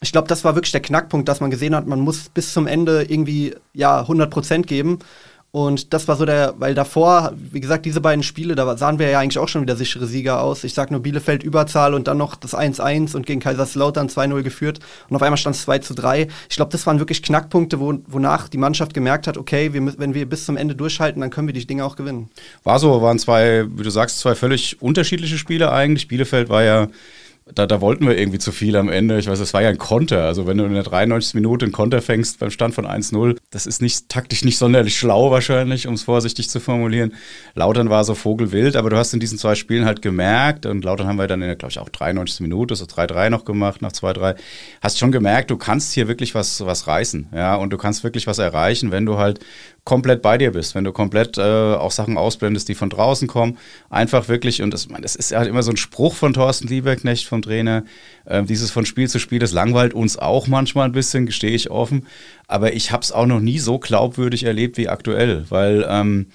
ich 0.00 0.12
glaube, 0.12 0.28
das 0.28 0.44
war 0.44 0.54
wirklich 0.54 0.72
der 0.72 0.82
Knackpunkt, 0.82 1.28
dass 1.28 1.40
man 1.40 1.50
gesehen 1.50 1.74
hat, 1.74 1.86
man 1.86 2.00
muss 2.00 2.28
bis 2.28 2.52
zum 2.52 2.66
Ende 2.66 3.04
irgendwie 3.04 3.54
ja 3.72 4.00
100 4.00 4.30
Prozent 4.30 4.66
geben. 4.66 4.98
Und 5.54 5.94
das 5.94 6.08
war 6.08 6.16
so 6.16 6.24
der, 6.24 6.54
weil 6.58 6.74
davor, 6.74 7.32
wie 7.36 7.60
gesagt, 7.60 7.86
diese 7.86 8.00
beiden 8.00 8.24
Spiele, 8.24 8.56
da 8.56 8.76
sahen 8.76 8.98
wir 8.98 9.08
ja 9.08 9.20
eigentlich 9.20 9.38
auch 9.38 9.46
schon 9.46 9.62
wieder 9.62 9.76
sichere 9.76 10.08
Sieger 10.08 10.42
aus. 10.42 10.64
Ich 10.64 10.74
sag 10.74 10.90
nur 10.90 10.98
Bielefeld 10.98 11.44
Überzahl 11.44 11.94
und 11.94 12.08
dann 12.08 12.18
noch 12.18 12.34
das 12.34 12.56
1-1 12.56 13.14
und 13.14 13.24
gegen 13.24 13.38
Kaiserslautern 13.38 14.08
2-0 14.08 14.42
geführt. 14.42 14.80
Und 15.08 15.14
auf 15.14 15.22
einmal 15.22 15.36
stand 15.36 15.54
es 15.54 15.62
2 15.62 15.78
3. 15.78 16.26
Ich 16.50 16.56
glaube, 16.56 16.72
das 16.72 16.88
waren 16.88 16.98
wirklich 16.98 17.22
Knackpunkte, 17.22 17.78
wo, 17.78 17.94
wonach 18.08 18.48
die 18.48 18.58
Mannschaft 18.58 18.94
gemerkt 18.94 19.28
hat, 19.28 19.38
okay, 19.38 19.72
wir, 19.72 19.96
wenn 19.96 20.12
wir 20.12 20.28
bis 20.28 20.44
zum 20.44 20.56
Ende 20.56 20.74
durchhalten, 20.74 21.20
dann 21.20 21.30
können 21.30 21.46
wir 21.46 21.54
die 21.54 21.64
Dinge 21.64 21.84
auch 21.84 21.94
gewinnen. 21.94 22.30
War 22.64 22.80
so, 22.80 23.00
waren 23.00 23.20
zwei, 23.20 23.64
wie 23.76 23.84
du 23.84 23.90
sagst, 23.90 24.18
zwei 24.18 24.34
völlig 24.34 24.82
unterschiedliche 24.82 25.38
Spiele 25.38 25.70
eigentlich. 25.70 26.08
Bielefeld 26.08 26.48
war 26.48 26.64
ja 26.64 26.88
da, 27.52 27.66
da 27.66 27.82
wollten 27.82 28.06
wir 28.06 28.16
irgendwie 28.16 28.38
zu 28.38 28.52
viel 28.52 28.74
am 28.76 28.88
Ende. 28.88 29.18
Ich 29.18 29.26
weiß, 29.26 29.38
es 29.38 29.52
war 29.52 29.60
ja 29.60 29.68
ein 29.68 29.76
Konter. 29.76 30.24
Also 30.24 30.46
wenn 30.46 30.56
du 30.56 30.64
in 30.64 30.72
der 30.72 30.82
93. 30.82 31.34
Minute 31.34 31.66
einen 31.66 31.72
Konter 31.72 32.00
fängst 32.00 32.38
beim 32.38 32.50
Stand 32.50 32.74
von 32.74 32.86
1-0, 32.86 33.36
das 33.50 33.66
ist 33.66 33.82
nicht 33.82 34.08
taktisch 34.08 34.44
nicht 34.44 34.56
sonderlich 34.56 34.96
schlau 34.98 35.30
wahrscheinlich, 35.30 35.86
um 35.86 35.92
es 35.92 36.04
vorsichtig 36.04 36.48
zu 36.48 36.58
formulieren. 36.58 37.12
Lautern 37.54 37.90
war 37.90 38.04
so 38.04 38.14
vogelwild, 38.14 38.76
aber 38.76 38.88
du 38.88 38.96
hast 38.96 39.12
in 39.12 39.20
diesen 39.20 39.36
zwei 39.36 39.56
Spielen 39.56 39.84
halt 39.84 40.00
gemerkt, 40.00 40.64
und 40.64 40.84
Lautern 40.84 41.06
haben 41.06 41.18
wir 41.18 41.26
dann 41.26 41.42
in 41.42 41.48
der, 41.48 41.56
glaube 41.56 41.70
ich, 41.70 41.78
auch 41.78 41.90
93. 41.90 42.40
Minute, 42.40 42.76
so 42.76 42.86
3-3 42.86 43.28
noch 43.28 43.44
gemacht, 43.44 43.82
nach 43.82 43.92
2-3, 43.92 44.36
hast 44.80 44.98
schon 44.98 45.12
gemerkt, 45.12 45.50
du 45.50 45.58
kannst 45.58 45.92
hier 45.92 46.08
wirklich 46.08 46.34
was, 46.34 46.64
was 46.64 46.86
reißen, 46.86 47.28
ja, 47.34 47.56
und 47.56 47.70
du 47.70 47.76
kannst 47.76 48.04
wirklich 48.04 48.26
was 48.26 48.38
erreichen, 48.38 48.90
wenn 48.90 49.04
du 49.04 49.18
halt 49.18 49.40
komplett 49.84 50.22
bei 50.22 50.38
dir 50.38 50.52
bist, 50.52 50.74
wenn 50.74 50.84
du 50.84 50.92
komplett 50.92 51.36
äh, 51.36 51.42
auch 51.42 51.90
Sachen 51.90 52.16
ausblendest, 52.16 52.68
die 52.68 52.74
von 52.74 52.88
draußen 52.88 53.28
kommen. 53.28 53.58
Einfach 53.90 54.28
wirklich, 54.28 54.62
und 54.62 54.72
das, 54.72 54.88
das 55.00 55.14
ist 55.14 55.32
halt 55.32 55.46
immer 55.46 55.62
so 55.62 55.70
ein 55.70 55.76
Spruch 55.76 56.14
von 56.14 56.32
Thorsten 56.32 56.68
Lieberknecht 56.68 57.26
vom 57.26 57.42
Trainer, 57.42 57.84
äh, 58.24 58.42
dieses 58.44 58.70
von 58.70 58.86
Spiel 58.86 59.08
zu 59.08 59.18
Spiel, 59.18 59.38
das 59.38 59.52
langweilt 59.52 59.92
uns 59.92 60.16
auch 60.16 60.46
manchmal 60.46 60.86
ein 60.86 60.92
bisschen, 60.92 61.26
gestehe 61.26 61.52
ich 61.52 61.70
offen. 61.70 62.06
Aber 62.48 62.72
ich 62.72 62.92
habe 62.92 63.02
es 63.02 63.12
auch 63.12 63.26
noch 63.26 63.40
nie 63.40 63.58
so 63.58 63.78
glaubwürdig 63.78 64.44
erlebt 64.44 64.78
wie 64.78 64.88
aktuell, 64.88 65.44
weil 65.50 65.86
ähm, 65.88 66.28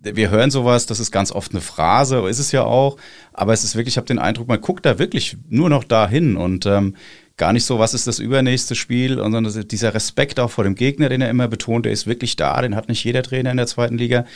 wir 0.00 0.30
hören 0.30 0.52
sowas, 0.52 0.86
das 0.86 1.00
ist 1.00 1.10
ganz 1.10 1.32
oft 1.32 1.50
eine 1.52 1.60
Phrase, 1.60 2.28
ist 2.28 2.38
es 2.38 2.52
ja 2.52 2.62
auch, 2.62 2.96
aber 3.32 3.52
es 3.52 3.64
ist 3.64 3.74
wirklich, 3.74 3.94
ich 3.94 3.96
habe 3.96 4.06
den 4.06 4.20
Eindruck, 4.20 4.46
man 4.46 4.60
guckt 4.60 4.86
da 4.86 5.00
wirklich 5.00 5.36
nur 5.48 5.68
noch 5.68 5.82
dahin 5.82 6.36
und 6.36 6.66
ähm, 6.66 6.94
gar 7.38 7.52
nicht 7.52 7.64
so, 7.64 7.78
was 7.78 7.94
ist 7.94 8.06
das 8.06 8.18
übernächste 8.18 8.74
Spiel, 8.74 9.16
sondern 9.16 9.44
dieser 9.68 9.94
Respekt 9.94 10.38
auch 10.40 10.50
vor 10.50 10.64
dem 10.64 10.74
Gegner, 10.74 11.08
den 11.08 11.20
er 11.20 11.30
immer 11.30 11.48
betont, 11.48 11.86
der 11.86 11.92
ist 11.92 12.06
wirklich 12.06 12.36
da, 12.36 12.60
den 12.60 12.76
hat 12.76 12.88
nicht 12.88 13.02
jeder 13.04 13.22
Trainer 13.22 13.50
in 13.52 13.56
der 13.56 13.66
zweiten 13.66 13.96
Liga. 13.96 14.26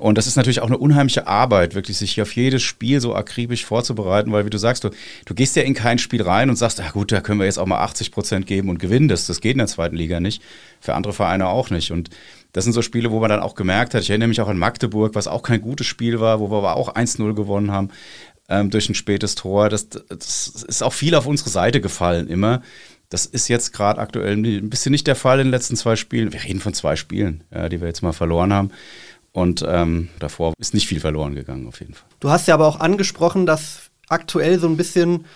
Und 0.00 0.18
das 0.18 0.26
ist 0.26 0.36
natürlich 0.36 0.60
auch 0.60 0.66
eine 0.66 0.78
unheimliche 0.78 1.26
Arbeit, 1.26 1.74
wirklich 1.74 1.96
sich 1.98 2.20
auf 2.20 2.34
jedes 2.34 2.62
Spiel 2.62 3.00
so 3.00 3.14
akribisch 3.14 3.64
vorzubereiten, 3.64 4.32
weil 4.32 4.44
wie 4.44 4.50
du 4.50 4.58
sagst, 4.58 4.84
du, 4.84 4.90
du 5.26 5.34
gehst 5.34 5.54
ja 5.56 5.62
in 5.62 5.74
kein 5.74 5.98
Spiel 5.98 6.22
rein 6.22 6.50
und 6.50 6.56
sagst, 6.56 6.78
ja 6.78 6.90
gut, 6.90 7.12
da 7.12 7.20
können 7.20 7.38
wir 7.38 7.46
jetzt 7.46 7.58
auch 7.58 7.66
mal 7.66 7.80
80 7.80 8.10
Prozent 8.10 8.46
geben 8.46 8.68
und 8.68 8.78
gewinnen. 8.78 9.08
Das, 9.08 9.26
das 9.26 9.40
geht 9.40 9.52
in 9.52 9.58
der 9.58 9.66
zweiten 9.66 9.96
Liga 9.96 10.20
nicht, 10.20 10.42
für 10.80 10.94
andere 10.94 11.12
Vereine 11.12 11.48
auch 11.48 11.70
nicht. 11.70 11.92
Und 11.92 12.10
das 12.52 12.64
sind 12.64 12.72
so 12.72 12.82
Spiele, 12.82 13.10
wo 13.10 13.20
man 13.20 13.28
dann 13.28 13.40
auch 13.40 13.54
gemerkt 13.54 13.94
hat, 13.94 14.02
ich 14.02 14.10
erinnere 14.10 14.28
mich 14.28 14.40
auch 14.40 14.48
an 14.48 14.58
Magdeburg, 14.58 15.14
was 15.14 15.28
auch 15.28 15.42
kein 15.42 15.60
gutes 15.60 15.86
Spiel 15.86 16.20
war, 16.20 16.40
wo 16.40 16.50
wir 16.50 16.58
aber 16.58 16.76
auch 16.76 16.94
1-0 16.94 17.34
gewonnen 17.34 17.70
haben 17.70 17.90
ähm, 18.48 18.70
durch 18.70 18.88
ein 18.88 18.94
spätes 18.94 19.34
Tor. 19.34 19.68
Das, 19.68 19.88
das 19.88 20.48
ist 20.68 20.82
auch 20.82 20.92
viel 20.92 21.14
auf 21.14 21.26
unsere 21.26 21.50
Seite 21.50 21.80
gefallen 21.80 22.28
immer. 22.28 22.62
Das 23.08 23.26
ist 23.26 23.48
jetzt 23.48 23.72
gerade 23.72 24.00
aktuell 24.00 24.36
ein 24.36 24.68
bisschen 24.68 24.90
nicht 24.90 25.06
der 25.06 25.14
Fall 25.14 25.38
in 25.38 25.46
den 25.46 25.52
letzten 25.52 25.76
zwei 25.76 25.94
Spielen. 25.94 26.32
Wir 26.32 26.42
reden 26.42 26.60
von 26.60 26.74
zwei 26.74 26.96
Spielen, 26.96 27.44
ja, 27.52 27.68
die 27.68 27.80
wir 27.80 27.86
jetzt 27.86 28.02
mal 28.02 28.12
verloren 28.12 28.52
haben. 28.52 28.70
Und 29.32 29.64
ähm, 29.68 30.08
davor 30.18 30.54
ist 30.58 30.74
nicht 30.74 30.88
viel 30.88 30.98
verloren 30.98 31.34
gegangen, 31.34 31.68
auf 31.68 31.80
jeden 31.80 31.94
Fall. 31.94 32.08
Du 32.20 32.30
hast 32.30 32.48
ja 32.48 32.54
aber 32.54 32.66
auch 32.66 32.80
angesprochen, 32.80 33.46
dass 33.46 33.90
aktuell 34.08 34.58
so 34.58 34.66
ein 34.66 34.76
bisschen 34.76 35.26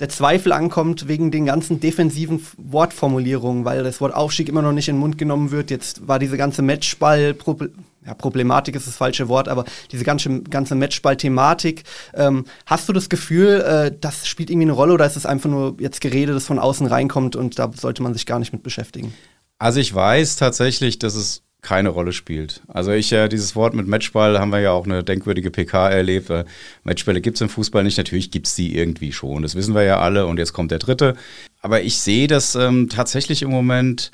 der 0.00 0.08
Zweifel 0.08 0.52
ankommt 0.52 1.08
wegen 1.08 1.30
den 1.30 1.44
ganzen 1.44 1.78
defensiven 1.78 2.44
Wortformulierungen, 2.56 3.66
weil 3.66 3.84
das 3.84 4.00
Wort 4.00 4.14
Aufstieg 4.14 4.48
immer 4.48 4.62
noch 4.62 4.72
nicht 4.72 4.88
in 4.88 4.96
den 4.96 5.00
Mund 5.00 5.18
genommen 5.18 5.50
wird. 5.50 5.70
Jetzt 5.70 6.08
war 6.08 6.18
diese 6.18 6.38
ganze 6.38 6.62
Matchball, 6.62 7.34
ja, 8.06 8.14
Problematik 8.14 8.76
ist 8.76 8.86
das 8.86 8.96
falsche 8.96 9.28
Wort, 9.28 9.48
aber 9.48 9.64
diese 9.92 10.04
ganze, 10.04 10.40
ganze 10.42 10.74
Matchball-Thematik. 10.74 11.84
Ähm, 12.14 12.44
hast 12.66 12.88
du 12.88 12.92
das 12.92 13.08
Gefühl, 13.08 13.60
äh, 13.60 13.96
das 13.98 14.26
spielt 14.26 14.50
irgendwie 14.50 14.66
eine 14.66 14.72
Rolle 14.72 14.94
oder 14.94 15.06
ist 15.06 15.16
es 15.16 15.26
einfach 15.26 15.50
nur 15.50 15.76
jetzt 15.78 16.00
Gerede, 16.00 16.32
das 16.32 16.46
von 16.46 16.58
außen 16.58 16.86
reinkommt 16.86 17.36
und 17.36 17.58
da 17.58 17.70
sollte 17.74 18.02
man 18.02 18.14
sich 18.14 18.26
gar 18.26 18.38
nicht 18.38 18.52
mit 18.52 18.62
beschäftigen? 18.62 19.12
Also 19.58 19.80
ich 19.80 19.94
weiß 19.94 20.36
tatsächlich, 20.36 20.98
dass 20.98 21.14
es 21.14 21.42
keine 21.62 21.90
Rolle 21.90 22.12
spielt. 22.12 22.62
Also 22.68 22.92
ich 22.92 23.10
ja, 23.10 23.28
dieses 23.28 23.54
Wort 23.54 23.74
mit 23.74 23.86
Matchball 23.86 24.38
haben 24.38 24.50
wir 24.50 24.60
ja 24.60 24.72
auch 24.72 24.86
eine 24.86 25.04
denkwürdige 25.04 25.50
PK 25.50 25.90
erlebt. 25.90 26.32
Matchbälle 26.84 27.20
gibt 27.20 27.36
es 27.36 27.42
im 27.42 27.50
Fußball 27.50 27.84
nicht, 27.84 27.98
natürlich 27.98 28.30
gibt 28.30 28.46
es 28.46 28.54
die 28.54 28.76
irgendwie 28.76 29.12
schon. 29.12 29.42
Das 29.42 29.54
wissen 29.54 29.74
wir 29.74 29.82
ja 29.82 30.00
alle 30.00 30.26
und 30.26 30.38
jetzt 30.38 30.54
kommt 30.54 30.70
der 30.70 30.78
dritte. 30.78 31.16
Aber 31.60 31.82
ich 31.82 31.98
sehe 31.98 32.28
das 32.28 32.54
ähm, 32.54 32.88
tatsächlich 32.88 33.42
im 33.42 33.50
Moment 33.50 34.10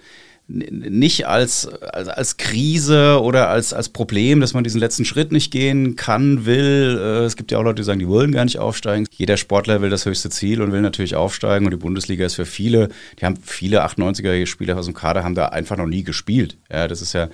nicht 0.49 1.26
als, 1.26 1.67
als, 1.67 2.09
als 2.09 2.37
Krise 2.37 3.21
oder 3.21 3.49
als, 3.49 3.73
als 3.73 3.88
Problem, 3.88 4.41
dass 4.41 4.55
man 4.55 4.62
diesen 4.62 4.79
letzten 4.79 5.05
Schritt 5.05 5.33
nicht 5.33 5.50
gehen 5.50 5.97
kann, 5.97 6.47
will. 6.47 6.99
Äh, 7.00 7.25
es 7.25 7.37
gibt 7.37 7.50
ja 7.50 7.59
auch 7.59 7.65
Leute, 7.65 7.76
die 7.76 7.85
sagen, 7.85 7.99
die 7.99 8.07
wollen 8.07 8.31
gar 8.31 8.45
nicht 8.45 8.59
aufsteigen. 8.59 9.07
Jeder 9.11 9.37
Sportler 9.37 9.83
will 9.83 9.91
das 9.91 10.07
höchste 10.07 10.31
Ziel 10.31 10.62
und 10.62 10.71
will 10.71 10.83
natürlich 10.83 11.17
aufsteigen. 11.17 11.67
Und 11.67 11.73
die 11.73 11.79
Bundesliga 11.79 12.25
ist 12.25 12.37
für 12.37 12.47
viele, 12.47 12.91
die 13.21 13.25
haben 13.25 13.37
viele 13.43 13.85
98er-Spieler 13.85 14.79
aus 14.79 14.85
dem 14.85 14.95
Kader, 14.95 15.25
haben 15.25 15.35
da 15.35 15.47
einfach 15.47 15.76
noch 15.76 15.87
nie 15.87 16.05
gespielt. 16.05 16.57
Ja, 16.71 16.87
das 16.87 17.03
ist 17.03 17.12
ja. 17.12 17.29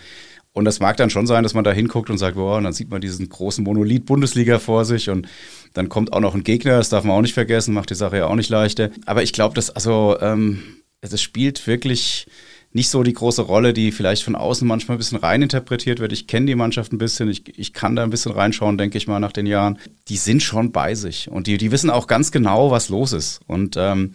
Und 0.55 0.65
das 0.65 0.81
mag 0.81 0.97
dann 0.99 1.11
schon 1.11 1.27
sein, 1.27 1.43
dass 1.43 1.55
man 1.55 1.65
da 1.65 1.73
hinguckt 1.73 2.11
und 2.11 2.19
sagt, 2.19 2.37
boah, 2.37 2.59
und 2.59 2.65
dann 2.65 2.75
sieht 2.75 2.91
man 2.91 3.01
diesen 3.01 3.29
großen 3.29 3.65
Monolith 3.65 4.05
Bundesliga 4.05 4.59
vor 4.59 4.85
sich 4.85 5.09
und 5.09 5.27
dann 5.73 5.89
kommt 5.89 6.13
auch 6.13 6.21
noch 6.21 6.35
ein 6.35 6.45
Gegner, 6.45 6.77
das 6.77 6.91
darf 6.91 7.05
man 7.05 7.17
auch 7.17 7.23
nicht 7.23 7.33
vergessen, 7.33 7.73
macht 7.73 7.89
die 7.89 7.95
Sache 7.95 8.19
ja 8.19 8.27
auch 8.27 8.35
nicht 8.35 8.51
leichter. 8.51 8.91
Aber 9.07 9.23
ich 9.23 9.33
glaube, 9.33 9.55
dass 9.55 9.71
also 9.71 10.19
ähm, 10.21 10.63
es 11.01 11.21
spielt 11.23 11.67
wirklich 11.67 12.27
nicht 12.73 12.89
so 12.89 13.03
die 13.03 13.13
große 13.13 13.43
Rolle, 13.43 13.73
die 13.73 13.93
vielleicht 13.93 14.23
von 14.23 14.35
außen 14.35 14.67
manchmal 14.67 14.97
ein 14.97 14.99
bisschen 14.99 15.19
reininterpretiert 15.19 16.01
wird. 16.01 16.13
Ich 16.13 16.27
kenne 16.27 16.47
die 16.47 16.55
Mannschaft 16.55 16.93
ein 16.93 16.99
bisschen, 16.99 17.29
ich, 17.29 17.59
ich 17.59 17.73
kann 17.73 17.97
da 17.97 18.03
ein 18.03 18.11
bisschen 18.11 18.33
reinschauen, 18.33 18.79
denke 18.79 18.99
ich 18.99 19.07
mal, 19.07 19.21
nach 19.21 19.33
den 19.33 19.47
Jahren. 19.47 19.79
Die 20.09 20.17
sind 20.17 20.43
schon 20.43 20.73
bei 20.73 20.95
sich 20.95 21.31
und 21.31 21.47
die, 21.47 21.59
die 21.59 21.71
wissen 21.71 21.91
auch 21.91 22.07
ganz 22.07 22.33
genau, 22.33 22.71
was 22.71 22.89
los 22.89 23.13
ist. 23.13 23.41
Und 23.47 23.77
ähm, 23.79 24.13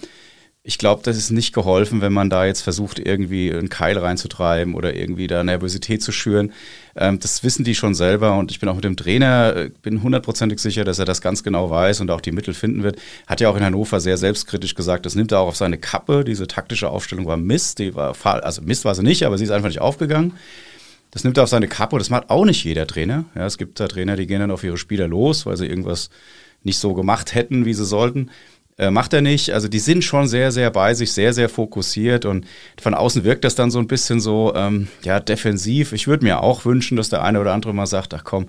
ich 0.68 0.78
glaube, 0.78 1.02
das 1.02 1.16
ist 1.16 1.32
nicht 1.32 1.54
geholfen, 1.54 2.02
wenn 2.02 2.12
man 2.12 2.30
da 2.30 2.46
jetzt 2.46 2.60
versucht, 2.60 3.00
irgendwie 3.00 3.54
einen 3.54 3.70
Keil 3.70 3.98
reinzutreiben 3.98 4.76
oder 4.76 4.94
irgendwie 4.98 5.28
da 5.28 5.42
Nervosität 5.42 6.04
zu 6.04 6.12
schüren. 6.12 6.52
Ähm, 6.98 7.20
das 7.20 7.42
wissen 7.42 7.64
die 7.64 7.74
schon 7.74 7.96
selber 7.96 8.38
und 8.38 8.52
ich 8.52 8.60
bin 8.60 8.68
auch 8.68 8.76
mit 8.76 8.84
dem 8.84 8.98
Trainer, 8.98 9.56
äh, 9.56 9.70
bin 9.82 10.04
hundertprozentig 10.04 10.60
sicher, 10.60 10.84
dass 10.84 11.00
er 11.00 11.06
das 11.06 11.22
ganz 11.22 11.42
genau 11.42 11.70
weiß 11.70 12.02
und 12.02 12.12
auch 12.12 12.20
die 12.20 12.34
Mittel 12.34 12.54
finden 12.54 12.84
wird. 12.84 13.00
Hat 13.28 13.40
ja 13.40 13.48
auch 13.50 13.56
in 13.56 13.64
Hannover 13.64 14.02
sehr 14.02 14.18
selbstkritisch 14.18 14.76
gesagt, 14.76 15.06
das 15.06 15.16
nimmt 15.16 15.32
er 15.32 15.40
auch 15.40 15.48
auf 15.48 15.56
seine 15.56 15.78
Kappe. 15.78 16.26
Diese 16.26 16.48
taktische 16.48 16.90
Aufstellung 16.90 17.28
war 17.28 17.38
Mist, 17.38 17.80
die 17.80 17.96
war, 17.96 18.14
also 18.44 18.62
Mist 18.62 18.84
war 18.84 18.94
sie 18.94 19.04
nicht, 19.04 19.26
aber 19.26 19.38
sie 19.38 19.46
ist 19.46 19.52
einfach 19.52 19.70
nicht 19.70 19.80
aufgegangen. 19.80 20.34
Das 21.12 21.24
nimmt 21.24 21.38
er 21.38 21.44
auf 21.44 21.50
seine 21.50 21.70
Kappe 21.70 21.96
und 21.96 22.02
das 22.02 22.10
macht 22.10 22.30
auch 22.30 22.44
nicht 22.44 22.66
jeder 22.66 22.86
Trainer. 22.88 23.24
Ja, 23.36 23.46
es 23.46 23.58
gibt 23.58 23.80
da 23.80 23.88
Trainer, 23.88 24.18
die 24.18 24.28
gehen 24.28 24.42
dann 24.42 24.52
auf 24.52 24.66
ihre 24.66 24.78
Spieler 24.78 25.08
los, 25.08 25.46
weil 25.46 25.56
sie 25.56 25.66
irgendwas 25.66 26.10
nicht 26.64 26.78
so 26.78 26.94
gemacht 26.94 27.36
hätten, 27.36 27.64
wie 27.64 27.74
sie 27.74 27.86
sollten. 27.86 28.32
Äh, 28.78 28.92
macht 28.92 29.14
er 29.14 29.22
nicht. 29.22 29.52
Also 29.52 29.68
die 29.68 29.80
sind 29.80 30.04
schon 30.04 30.28
sehr, 30.28 30.52
sehr 30.52 30.70
bei 30.70 30.94
sich, 30.94 31.12
sehr, 31.12 31.34
sehr 31.34 31.50
fokussiert 31.50 32.26
und 32.26 32.46
von 32.80 32.94
außen 32.94 33.24
wirkt 33.24 33.44
das 33.44 33.56
dann 33.56 33.72
so 33.72 33.80
ein 33.80 33.88
bisschen 33.88 34.20
so, 34.20 34.54
ähm, 34.56 34.88
ja, 35.04 35.20
defensiv. 35.20 35.94
Ich 35.94 36.08
würde 36.08 36.24
mir 36.24 36.42
auch 36.42 36.66
wünschen, 36.66 36.96
dass 36.96 37.10
der 37.10 37.24
eine 37.24 37.42
oder 37.42 37.54
andere 37.54 37.74
mal 37.74 37.88
sagt, 37.88 38.14
ach 38.14 38.24
komm, 38.24 38.48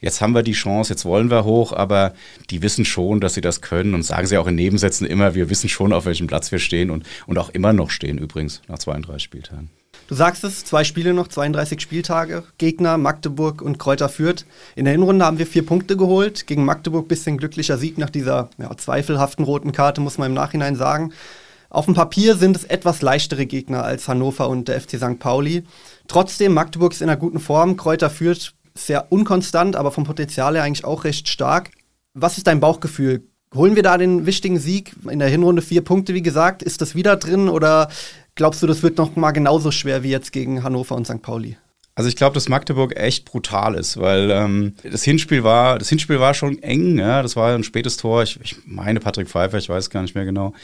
jetzt 0.00 0.20
haben 0.20 0.34
wir 0.34 0.42
die 0.42 0.52
Chance, 0.52 0.92
jetzt 0.92 1.04
wollen 1.04 1.30
wir 1.30 1.44
hoch, 1.44 1.72
aber 1.72 2.14
die 2.50 2.62
wissen 2.62 2.84
schon, 2.84 3.20
dass 3.20 3.34
sie 3.34 3.40
das 3.40 3.60
können 3.60 3.94
und 3.94 4.02
sagen 4.02 4.26
sie 4.26 4.38
auch 4.38 4.46
in 4.46 4.54
Nebensätzen 4.54 5.06
immer, 5.06 5.34
wir 5.34 5.50
wissen 5.50 5.68
schon, 5.68 5.92
auf 5.92 6.06
welchem 6.06 6.26
Platz 6.26 6.52
wir 6.52 6.58
stehen 6.58 6.90
und, 6.90 7.04
und 7.26 7.38
auch 7.38 7.50
immer 7.50 7.72
noch 7.72 7.90
stehen 7.90 8.18
übrigens 8.18 8.62
nach 8.68 8.78
32 8.78 9.22
Spieltagen. 9.22 9.70
Du 10.10 10.16
sagst 10.16 10.42
es, 10.42 10.64
zwei 10.64 10.82
Spiele 10.82 11.14
noch, 11.14 11.28
32 11.28 11.80
Spieltage. 11.80 12.42
Gegner 12.58 12.98
Magdeburg 12.98 13.62
und 13.62 13.78
Kräuter 13.78 14.08
Fürth. 14.08 14.44
In 14.74 14.84
der 14.84 14.92
Hinrunde 14.92 15.24
haben 15.24 15.38
wir 15.38 15.46
vier 15.46 15.64
Punkte 15.64 15.96
geholt. 15.96 16.48
Gegen 16.48 16.64
Magdeburg 16.64 17.06
bisschen 17.06 17.38
glücklicher 17.38 17.78
Sieg 17.78 17.96
nach 17.96 18.10
dieser 18.10 18.50
ja, 18.58 18.76
zweifelhaften 18.76 19.44
roten 19.44 19.70
Karte, 19.70 20.00
muss 20.00 20.18
man 20.18 20.30
im 20.30 20.34
Nachhinein 20.34 20.74
sagen. 20.74 21.12
Auf 21.68 21.84
dem 21.84 21.94
Papier 21.94 22.34
sind 22.34 22.56
es 22.56 22.64
etwas 22.64 23.02
leichtere 23.02 23.46
Gegner 23.46 23.84
als 23.84 24.08
Hannover 24.08 24.48
und 24.48 24.66
der 24.66 24.80
FC 24.80 24.98
St. 24.98 25.20
Pauli. 25.20 25.62
Trotzdem, 26.08 26.54
Magdeburg 26.54 26.90
ist 26.90 27.02
in 27.02 27.08
einer 27.08 27.16
guten 27.16 27.38
Form. 27.38 27.76
Kräuter 27.76 28.10
Fürth 28.10 28.54
sehr 28.86 29.12
unkonstant, 29.12 29.76
aber 29.76 29.90
vom 29.90 30.04
Potenzial 30.04 30.54
her 30.54 30.62
eigentlich 30.62 30.84
auch 30.84 31.04
recht 31.04 31.28
stark. 31.28 31.70
Was 32.14 32.38
ist 32.38 32.46
dein 32.46 32.60
Bauchgefühl? 32.60 33.24
Holen 33.54 33.76
wir 33.76 33.82
da 33.82 33.98
den 33.98 34.26
wichtigen 34.26 34.58
Sieg? 34.58 34.94
In 35.08 35.18
der 35.18 35.28
Hinrunde 35.28 35.62
vier 35.62 35.82
Punkte, 35.82 36.14
wie 36.14 36.22
gesagt. 36.22 36.62
Ist 36.62 36.80
das 36.80 36.94
wieder 36.94 37.16
drin 37.16 37.48
oder 37.48 37.88
Glaubst 38.40 38.62
du, 38.62 38.66
das 38.66 38.82
wird 38.82 38.96
noch 38.96 39.16
mal 39.16 39.32
genauso 39.32 39.70
schwer 39.70 40.02
wie 40.02 40.10
jetzt 40.10 40.32
gegen 40.32 40.62
Hannover 40.62 40.94
und 40.94 41.06
St. 41.06 41.20
Pauli? 41.20 41.58
Also 41.94 42.08
ich 42.08 42.16
glaube, 42.16 42.32
dass 42.32 42.48
Magdeburg 42.48 42.96
echt 42.96 43.26
brutal 43.26 43.74
ist, 43.74 43.98
weil 43.98 44.30
ähm, 44.30 44.74
das 44.82 45.02
Hinspiel 45.02 45.44
war, 45.44 45.78
das 45.78 45.90
Hinspiel 45.90 46.20
war 46.20 46.32
schon 46.32 46.62
eng, 46.62 46.98
ja, 46.98 47.20
das 47.20 47.36
war 47.36 47.54
ein 47.54 47.64
spätes 47.64 47.98
Tor. 47.98 48.22
Ich, 48.22 48.40
ich 48.42 48.56
meine 48.64 49.00
Patrick 49.00 49.28
Pfeiffer, 49.28 49.58
ich 49.58 49.68
weiß 49.68 49.90
gar 49.90 50.00
nicht 50.00 50.14
mehr 50.14 50.24
genau. 50.24 50.54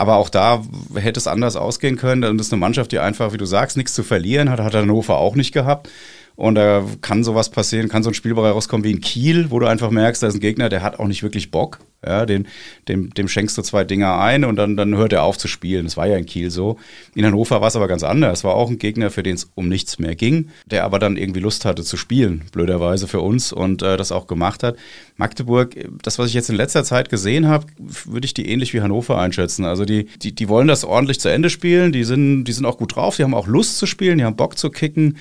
Aber 0.00 0.16
auch 0.16 0.30
da 0.30 0.62
hätte 0.94 1.20
es 1.20 1.26
anders 1.26 1.56
ausgehen 1.56 1.96
können. 1.96 2.22
Das 2.22 2.46
ist 2.46 2.54
eine 2.54 2.60
Mannschaft, 2.60 2.90
die 2.90 3.00
einfach, 3.00 3.34
wie 3.34 3.36
du 3.36 3.44
sagst, 3.44 3.76
nichts 3.76 3.92
zu 3.92 4.02
verlieren 4.02 4.48
hat, 4.48 4.58
hat 4.58 4.74
Hannover 4.74 5.18
auch 5.18 5.36
nicht 5.36 5.52
gehabt. 5.52 5.90
Und 6.36 6.54
da 6.54 6.82
kann 7.02 7.22
sowas 7.22 7.50
passieren, 7.50 7.90
kann 7.90 8.02
so 8.02 8.08
ein 8.08 8.14
Spiel 8.14 8.32
rauskommen 8.32 8.82
wie 8.82 8.92
in 8.92 9.02
Kiel, 9.02 9.50
wo 9.50 9.58
du 9.58 9.66
einfach 9.66 9.90
merkst, 9.90 10.22
da 10.22 10.28
ist 10.28 10.36
ein 10.36 10.40
Gegner, 10.40 10.70
der 10.70 10.82
hat 10.82 10.98
auch 10.98 11.06
nicht 11.06 11.22
wirklich 11.22 11.50
Bock. 11.50 11.80
Ja, 12.02 12.24
den, 12.24 12.48
dem, 12.88 13.12
dem 13.12 13.28
schenkst 13.28 13.58
du 13.58 13.62
zwei 13.62 13.84
Dinger 13.84 14.18
ein 14.18 14.46
und 14.46 14.56
dann, 14.56 14.74
dann 14.74 14.96
hört 14.96 15.12
er 15.12 15.22
auf 15.22 15.36
zu 15.36 15.48
spielen. 15.48 15.84
Das 15.84 15.98
war 15.98 16.06
ja 16.06 16.16
in 16.16 16.24
Kiel 16.24 16.50
so. 16.50 16.78
In 17.14 17.26
Hannover 17.26 17.60
war 17.60 17.68
es 17.68 17.76
aber 17.76 17.88
ganz 17.88 18.02
anders. 18.02 18.38
Es 18.38 18.44
war 18.44 18.54
auch 18.54 18.70
ein 18.70 18.78
Gegner, 18.78 19.10
für 19.10 19.22
den 19.22 19.34
es 19.34 19.50
um 19.54 19.68
nichts 19.68 19.98
mehr 19.98 20.14
ging, 20.14 20.48
der 20.64 20.84
aber 20.84 20.98
dann 20.98 21.18
irgendwie 21.18 21.40
Lust 21.40 21.66
hatte 21.66 21.82
zu 21.82 21.98
spielen, 21.98 22.46
blöderweise 22.52 23.06
für 23.06 23.20
uns 23.20 23.52
und 23.52 23.82
äh, 23.82 23.98
das 23.98 24.12
auch 24.12 24.26
gemacht 24.26 24.62
hat. 24.62 24.76
Magdeburg, 25.18 25.76
das, 26.02 26.18
was 26.18 26.28
ich 26.28 26.34
jetzt 26.34 26.48
in 26.48 26.56
letzter 26.56 26.84
Zeit 26.84 27.10
gesehen 27.10 27.46
habe, 27.46 27.66
würde 28.06 28.24
ich 28.24 28.32
die 28.32 28.48
ähnlich 28.48 28.72
wie 28.72 28.80
Hannover 28.80 29.18
einschätzen. 29.18 29.66
Also 29.66 29.84
die, 29.90 30.06
die, 30.06 30.34
die 30.34 30.48
wollen 30.48 30.68
das 30.68 30.84
ordentlich 30.84 31.20
zu 31.20 31.28
Ende 31.28 31.50
spielen, 31.50 31.92
die 31.92 32.04
sind, 32.04 32.44
die 32.44 32.52
sind 32.52 32.64
auch 32.64 32.78
gut 32.78 32.96
drauf, 32.96 33.16
die 33.16 33.24
haben 33.24 33.34
auch 33.34 33.46
Lust 33.46 33.76
zu 33.76 33.86
spielen, 33.86 34.18
die 34.18 34.24
haben 34.24 34.36
Bock 34.36 34.56
zu 34.56 34.70
kicken 34.70 35.18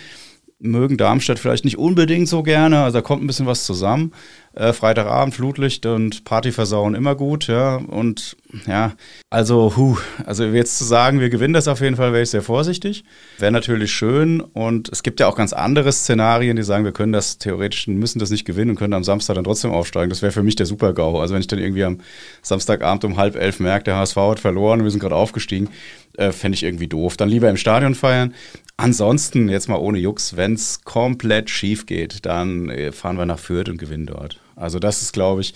mögen 0.60 0.98
Darmstadt 0.98 1.40
vielleicht 1.40 1.64
nicht 1.64 1.78
unbedingt 1.78 2.28
so 2.28 2.44
gerne. 2.44 2.84
Also 2.84 2.98
da 2.98 3.02
kommt 3.02 3.24
ein 3.24 3.28
bisschen 3.28 3.46
was 3.46 3.64
zusammen. 3.64 4.12
Äh, 4.54 4.74
Freitagabend, 4.74 5.34
Flutlicht 5.34 5.86
und 5.86 6.26
Party 6.26 6.52
versauen 6.52 6.96
immer 6.96 7.16
gut, 7.16 7.48
ja. 7.48 7.78
Und 7.78 8.36
ja, 8.68 8.94
also, 9.30 9.74
huh, 9.78 9.98
also 10.26 10.44
jetzt 10.44 10.78
zu 10.78 10.84
sagen, 10.84 11.22
wir 11.22 11.30
gewinnen 11.30 11.54
das 11.54 11.68
auf 11.70 11.80
jeden 11.80 11.96
Fall, 11.96 12.12
wäre 12.12 12.24
ich 12.24 12.32
sehr 12.32 12.42
vorsichtig. 12.42 13.06
Wäre 13.38 13.54
natürlich 13.54 13.94
schön. 13.94 14.42
Und 14.42 14.90
es 14.90 15.02
gibt 15.02 15.22
ja 15.22 15.28
auch 15.28 15.36
ganz 15.36 15.54
andere 15.54 15.92
Szenarien, 15.94 16.58
die 16.58 16.64
sagen, 16.64 16.84
wir 16.84 16.92
können 16.92 17.14
das 17.14 17.38
theoretisch, 17.38 17.88
müssen 17.88 18.20
das 18.20 18.30
nicht 18.30 18.44
gewinnen 18.44 18.72
und 18.72 18.76
können 18.76 18.94
am 18.94 19.04
Samstag 19.04 19.36
dann 19.36 19.46
trotzdem 19.46 19.72
aufsteigen. 19.72 20.10
Das 20.10 20.22
wäre 20.22 20.34
für 20.34 20.44
mich 20.44 20.58
der 20.58 20.66
Super-GAU. 20.66 21.20
Also 21.20 21.36
wenn 21.36 21.42
ich 21.42 21.48
dann 21.48 21.60
irgendwie 21.60 21.86
am 21.86 22.00
Samstagabend 22.42 23.06
um 23.06 23.16
halb 23.16 23.36
elf 23.38 23.62
merke, 23.62 23.86
der 23.86 23.96
HSV 23.96 24.18
hat 24.18 24.40
verloren 24.40 24.84
wir 24.84 24.92
sind 24.92 25.00
gerade 25.00 25.16
aufgestiegen, 25.16 25.70
äh, 26.18 26.32
fände 26.32 26.56
ich 26.56 26.64
irgendwie 26.64 26.88
doof. 26.88 27.16
Dann 27.16 27.30
lieber 27.30 27.50
im 27.50 27.58
Stadion 27.58 27.96
feiern. 27.96 28.34
Ansonsten, 28.82 29.50
jetzt 29.50 29.68
mal 29.68 29.76
ohne 29.76 29.98
Jux, 29.98 30.38
wenn 30.38 30.54
es 30.54 30.86
komplett 30.86 31.50
schief 31.50 31.86
geht, 31.86 32.26
dann 32.26 32.70
äh, 32.70 32.94
fahren 32.94 33.18
wir 33.18 33.26
nach 33.26 33.38
Fürth 33.38 33.68
und 33.68 33.78
gewinnen 33.78 34.06
dort. 34.06 34.40
Also 34.56 34.80
das 34.80 35.02
ist, 35.02 35.12
glaube 35.12 35.42
ich, 35.42 35.54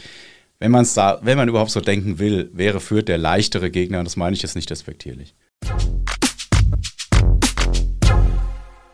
wenn 0.60 0.72
man 0.72 0.86
da, 0.94 1.20
wenn 1.22 1.38
man 1.38 1.48
überhaupt 1.48 1.72
so 1.72 1.80
denken 1.80 2.20
will, 2.20 2.50
wäre 2.52 2.82
Fürth 2.82 3.08
der 3.08 3.18
leichtere 3.18 3.72
Gegner. 3.72 4.04
Das 4.04 4.18
meine 4.18 4.36
ich 4.36 4.42
jetzt 4.42 4.58
nicht 4.58 4.70
despektierlich. 4.70 5.36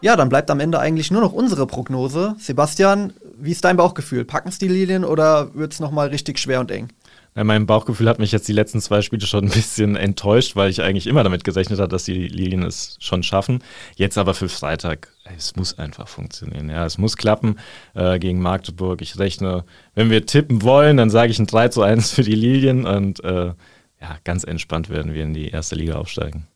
Ja, 0.02 0.16
dann 0.16 0.30
bleibt 0.30 0.52
am 0.52 0.60
Ende 0.60 0.78
eigentlich 0.78 1.10
nur 1.10 1.22
noch 1.22 1.34
unsere 1.34 1.66
Prognose. 1.66 2.36
Sebastian, 2.38 3.14
wie 3.36 3.52
ist 3.52 3.66
dein 3.66 3.78
Bauchgefühl? 3.78 4.26
Packen 4.26 4.50
es 4.50 4.60
die 4.60 4.68
Lilien 4.68 5.06
oder 5.06 5.56
wird 5.56 5.74
es 5.74 5.80
nochmal 5.80 6.10
richtig 6.10 6.38
schwer 6.38 6.60
und 6.60 6.70
eng? 6.70 6.90
Mein 7.36 7.66
Bauchgefühl 7.66 8.10
hat 8.10 8.20
mich 8.20 8.32
jetzt 8.32 8.48
die 8.48 8.54
letzten 8.54 8.82
zwei 8.82 9.02
Spiele 9.02 9.26
schon 9.26 9.46
ein 9.46 9.52
bisschen 9.52 9.96
enttäuscht, 9.96 10.56
weil 10.56 10.70
ich 10.70 10.82
eigentlich 10.82 11.08
immer 11.08 11.24
damit 11.24 11.44
gerechnet 11.44 11.80
habe, 11.80 11.90
dass 11.90 12.04
die 12.04 12.28
Lilien 12.28 12.64
es 12.64 12.98
schon 13.00 13.24
schaffen. 13.24 13.64
Jetzt 13.96 14.18
aber 14.18 14.34
für 14.34 14.50
Freitag, 14.50 15.10
es 15.38 15.56
muss 15.56 15.78
einfach 15.78 16.08
funktionieren. 16.08 16.70
Ja, 16.70 16.86
es 16.86 16.98
muss 16.98 17.18
klappen 17.18 17.58
äh, 17.94 18.20
gegen 18.20 18.42
Magdeburg. 18.42 19.02
Ich 19.02 19.18
rechne, 19.20 19.64
wenn 19.96 20.10
wir 20.10 20.26
tippen 20.26 20.64
wollen, 20.64 20.98
dann 20.98 21.10
sage 21.10 21.32
ich 21.32 21.40
ein 21.40 21.48
3 21.48 21.70
zu 21.70 21.82
1 21.82 22.12
für 22.12 22.24
die 22.24 22.36
Lilien 22.36 22.86
und 22.86 23.24
äh, 23.24 23.54
ja, 24.02 24.18
ganz 24.24 24.44
entspannt 24.44 24.90
werden 24.90 25.14
wir 25.14 25.24
in 25.24 25.34
die 25.34 25.50
erste 25.50 25.76
Liga 25.76 25.96
aufsteigen. 25.96 26.48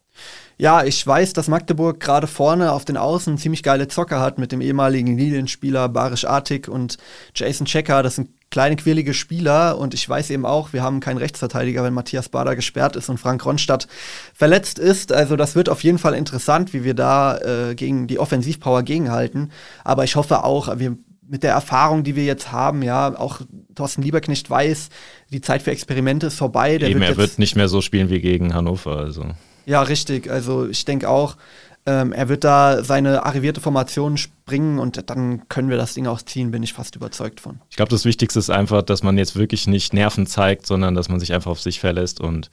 Ja, 0.58 0.84
ich 0.84 1.06
weiß, 1.06 1.34
dass 1.34 1.48
Magdeburg 1.48 2.00
gerade 2.00 2.28
vorne 2.28 2.72
auf 2.72 2.86
den 2.86 2.96
Außen 2.96 3.38
ziemlich 3.38 3.64
geile 3.64 3.88
Zocker 3.88 4.20
hat 4.20 4.38
mit 4.38 4.52
dem 4.52 4.62
ehemaligen 4.62 5.18
Lilienspieler 5.18 5.90
Barisch 5.90 6.26
Artig 6.26 6.70
und 6.70 6.98
Jason 7.34 7.66
Checker. 7.66 8.04
Das 8.04 8.16
sind 8.16 8.30
kleine, 8.54 8.76
quirlige 8.76 9.16
Spieler 9.16 9.80
und 9.80 9.96
ich 9.96 10.08
weiß 10.08 10.30
eben 10.30 10.46
auch, 10.46 10.74
wir 10.74 10.84
haben 10.84 11.00
keinen 11.00 11.18
Rechtsverteidiger, 11.18 11.84
wenn 11.84 11.94
Matthias 11.96 12.30
Bader 12.30 12.56
gesperrt 12.56 12.96
ist 12.96 13.10
und 13.10 13.18
Frank 13.18 13.44
Ronstadt 13.44 13.88
verletzt 14.32 14.78
ist. 14.78 15.12
Also 15.12 15.36
das 15.36 15.56
wird 15.56 15.70
auf 15.70 15.84
jeden 15.84 15.98
Fall 15.98 16.14
interessant, 16.14 16.72
wie 16.72 16.84
wir 16.84 16.94
da 16.94 17.40
äh, 17.40 17.74
gegen 17.74 18.06
die 18.06 18.20
Offensivpower 18.20 18.84
gegenhalten. 18.84 19.50
Aber 19.84 20.04
ich 20.04 20.16
hoffe 20.16 20.44
auch, 20.44 20.78
wir 20.78 20.96
mit 21.28 21.42
der 21.42 21.54
Erfahrung, 21.54 22.04
die 22.04 22.16
wir 22.16 22.26
jetzt 22.26 22.52
haben, 22.52 22.84
ja, 22.84 23.18
auch 23.18 23.42
Thorsten 23.74 24.04
Lieberknecht 24.04 24.48
weiß, 24.48 24.90
die 25.32 25.42
Zeit 25.42 25.64
für 25.64 25.72
Experimente 25.72 26.28
ist 26.28 26.38
vorbei. 26.38 26.78
Der 26.78 26.90
Eben, 26.90 27.00
wird 27.00 27.10
er 27.10 27.18
wird 27.18 27.40
nicht 27.40 27.56
mehr 27.56 27.70
so 27.70 27.82
spielen 27.82 28.12
wie 28.12 28.22
gegen 28.22 28.54
Hannover, 28.54 28.98
also. 28.98 29.26
Ja, 29.66 29.82
richtig. 29.82 30.30
Also 30.30 30.68
ich 30.68 30.86
denke 30.86 31.10
auch, 31.10 31.38
ähm, 31.86 32.14
er 32.14 32.30
wird 32.30 32.44
da 32.44 32.84
seine 32.84 33.26
arrivierte 33.26 33.60
Formation 33.60 34.18
springen 34.18 34.80
und 34.80 35.10
dann 35.10 35.48
können 35.50 35.70
wir 35.70 35.78
das 35.78 35.94
Ding 35.94 36.08
auch 36.08 36.22
ziehen, 36.22 36.52
bin 36.52 36.64
ich 36.64 36.74
fast 36.74 36.96
überzeugt 36.96 37.42
von. 37.42 37.60
Ich 37.70 37.76
glaube, 37.76 37.90
das 37.90 38.06
Wichtigste 38.06 38.40
ist 38.40 38.50
einfach, 38.50 38.82
dass 38.84 39.04
man 39.04 39.18
jetzt 39.18 39.36
wirklich 39.36 39.68
nicht 39.68 39.94
Nerven 39.94 40.26
zeigt, 40.26 40.66
sondern 40.66 40.96
dass 40.96 41.10
man 41.10 41.20
sich 41.20 41.34
einfach 41.34 41.52
auf 41.52 41.62
sich 41.62 41.80
verlässt 41.80 42.22
und 42.22 42.50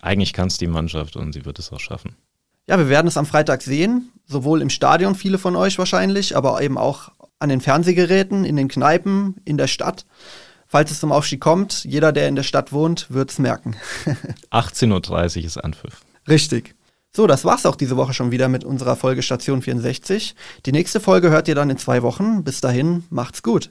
eigentlich 0.00 0.32
kann 0.32 0.48
es 0.48 0.56
die 0.56 0.66
Mannschaft 0.66 1.16
und 1.16 1.32
sie 1.32 1.44
wird 1.44 1.58
es 1.58 1.72
auch 1.72 1.80
schaffen. 1.80 2.16
Ja, 2.66 2.78
wir 2.78 2.88
werden 2.88 3.08
es 3.08 3.16
am 3.16 3.26
Freitag 3.26 3.62
sehen, 3.62 4.10
sowohl 4.26 4.62
im 4.62 4.70
Stadion, 4.70 5.14
viele 5.14 5.38
von 5.38 5.56
euch 5.56 5.78
wahrscheinlich, 5.78 6.36
aber 6.36 6.62
eben 6.62 6.78
auch 6.78 7.10
an 7.38 7.48
den 7.48 7.60
Fernsehgeräten, 7.60 8.44
in 8.44 8.56
den 8.56 8.68
Kneipen, 8.68 9.36
in 9.44 9.58
der 9.58 9.66
Stadt. 9.66 10.06
Falls 10.66 10.90
es 10.92 11.00
zum 11.00 11.10
Aufstieg 11.10 11.40
kommt, 11.40 11.84
jeder, 11.84 12.12
der 12.12 12.28
in 12.28 12.36
der 12.36 12.44
Stadt 12.44 12.72
wohnt, 12.72 13.10
wird 13.10 13.32
es 13.32 13.38
merken. 13.40 13.74
18.30 14.52 15.38
Uhr 15.38 15.44
ist 15.44 15.56
Anpfiff. 15.56 16.02
Richtig. 16.28 16.76
So, 17.12 17.26
das 17.26 17.44
war's 17.44 17.66
auch 17.66 17.74
diese 17.74 17.96
Woche 17.96 18.14
schon 18.14 18.30
wieder 18.30 18.48
mit 18.48 18.64
unserer 18.64 18.94
Folge 18.94 19.22
Station 19.22 19.62
64. 19.62 20.36
Die 20.64 20.72
nächste 20.72 21.00
Folge 21.00 21.30
hört 21.30 21.48
ihr 21.48 21.56
dann 21.56 21.68
in 21.68 21.76
zwei 21.76 22.02
Wochen. 22.02 22.44
Bis 22.44 22.60
dahin, 22.60 23.04
macht's 23.10 23.42
gut. 23.42 23.70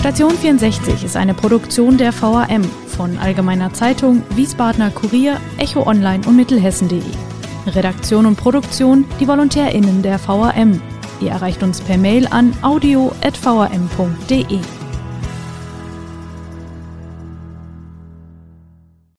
Station 0.00 0.36
64 0.36 1.04
ist 1.04 1.16
eine 1.16 1.32
Produktion 1.32 1.96
der 1.96 2.12
VAM 2.12 2.64
von 2.88 3.18
Allgemeiner 3.18 3.72
Zeitung, 3.72 4.24
Wiesbadener 4.30 4.90
Kurier, 4.90 5.40
Echo 5.58 5.86
Online 5.86 6.26
und 6.26 6.34
Mittelhessen.de. 6.34 7.02
Redaktion 7.66 8.26
und 8.26 8.34
Produktion 8.34 9.04
die 9.20 9.28
VolontärInnen 9.28 10.02
der 10.02 10.18
VAM. 10.26 10.82
Ihr 11.20 11.30
erreicht 11.30 11.62
uns 11.62 11.80
per 11.80 11.98
Mail 11.98 12.26
an 12.26 12.52
audio.vam.de. 12.62 14.58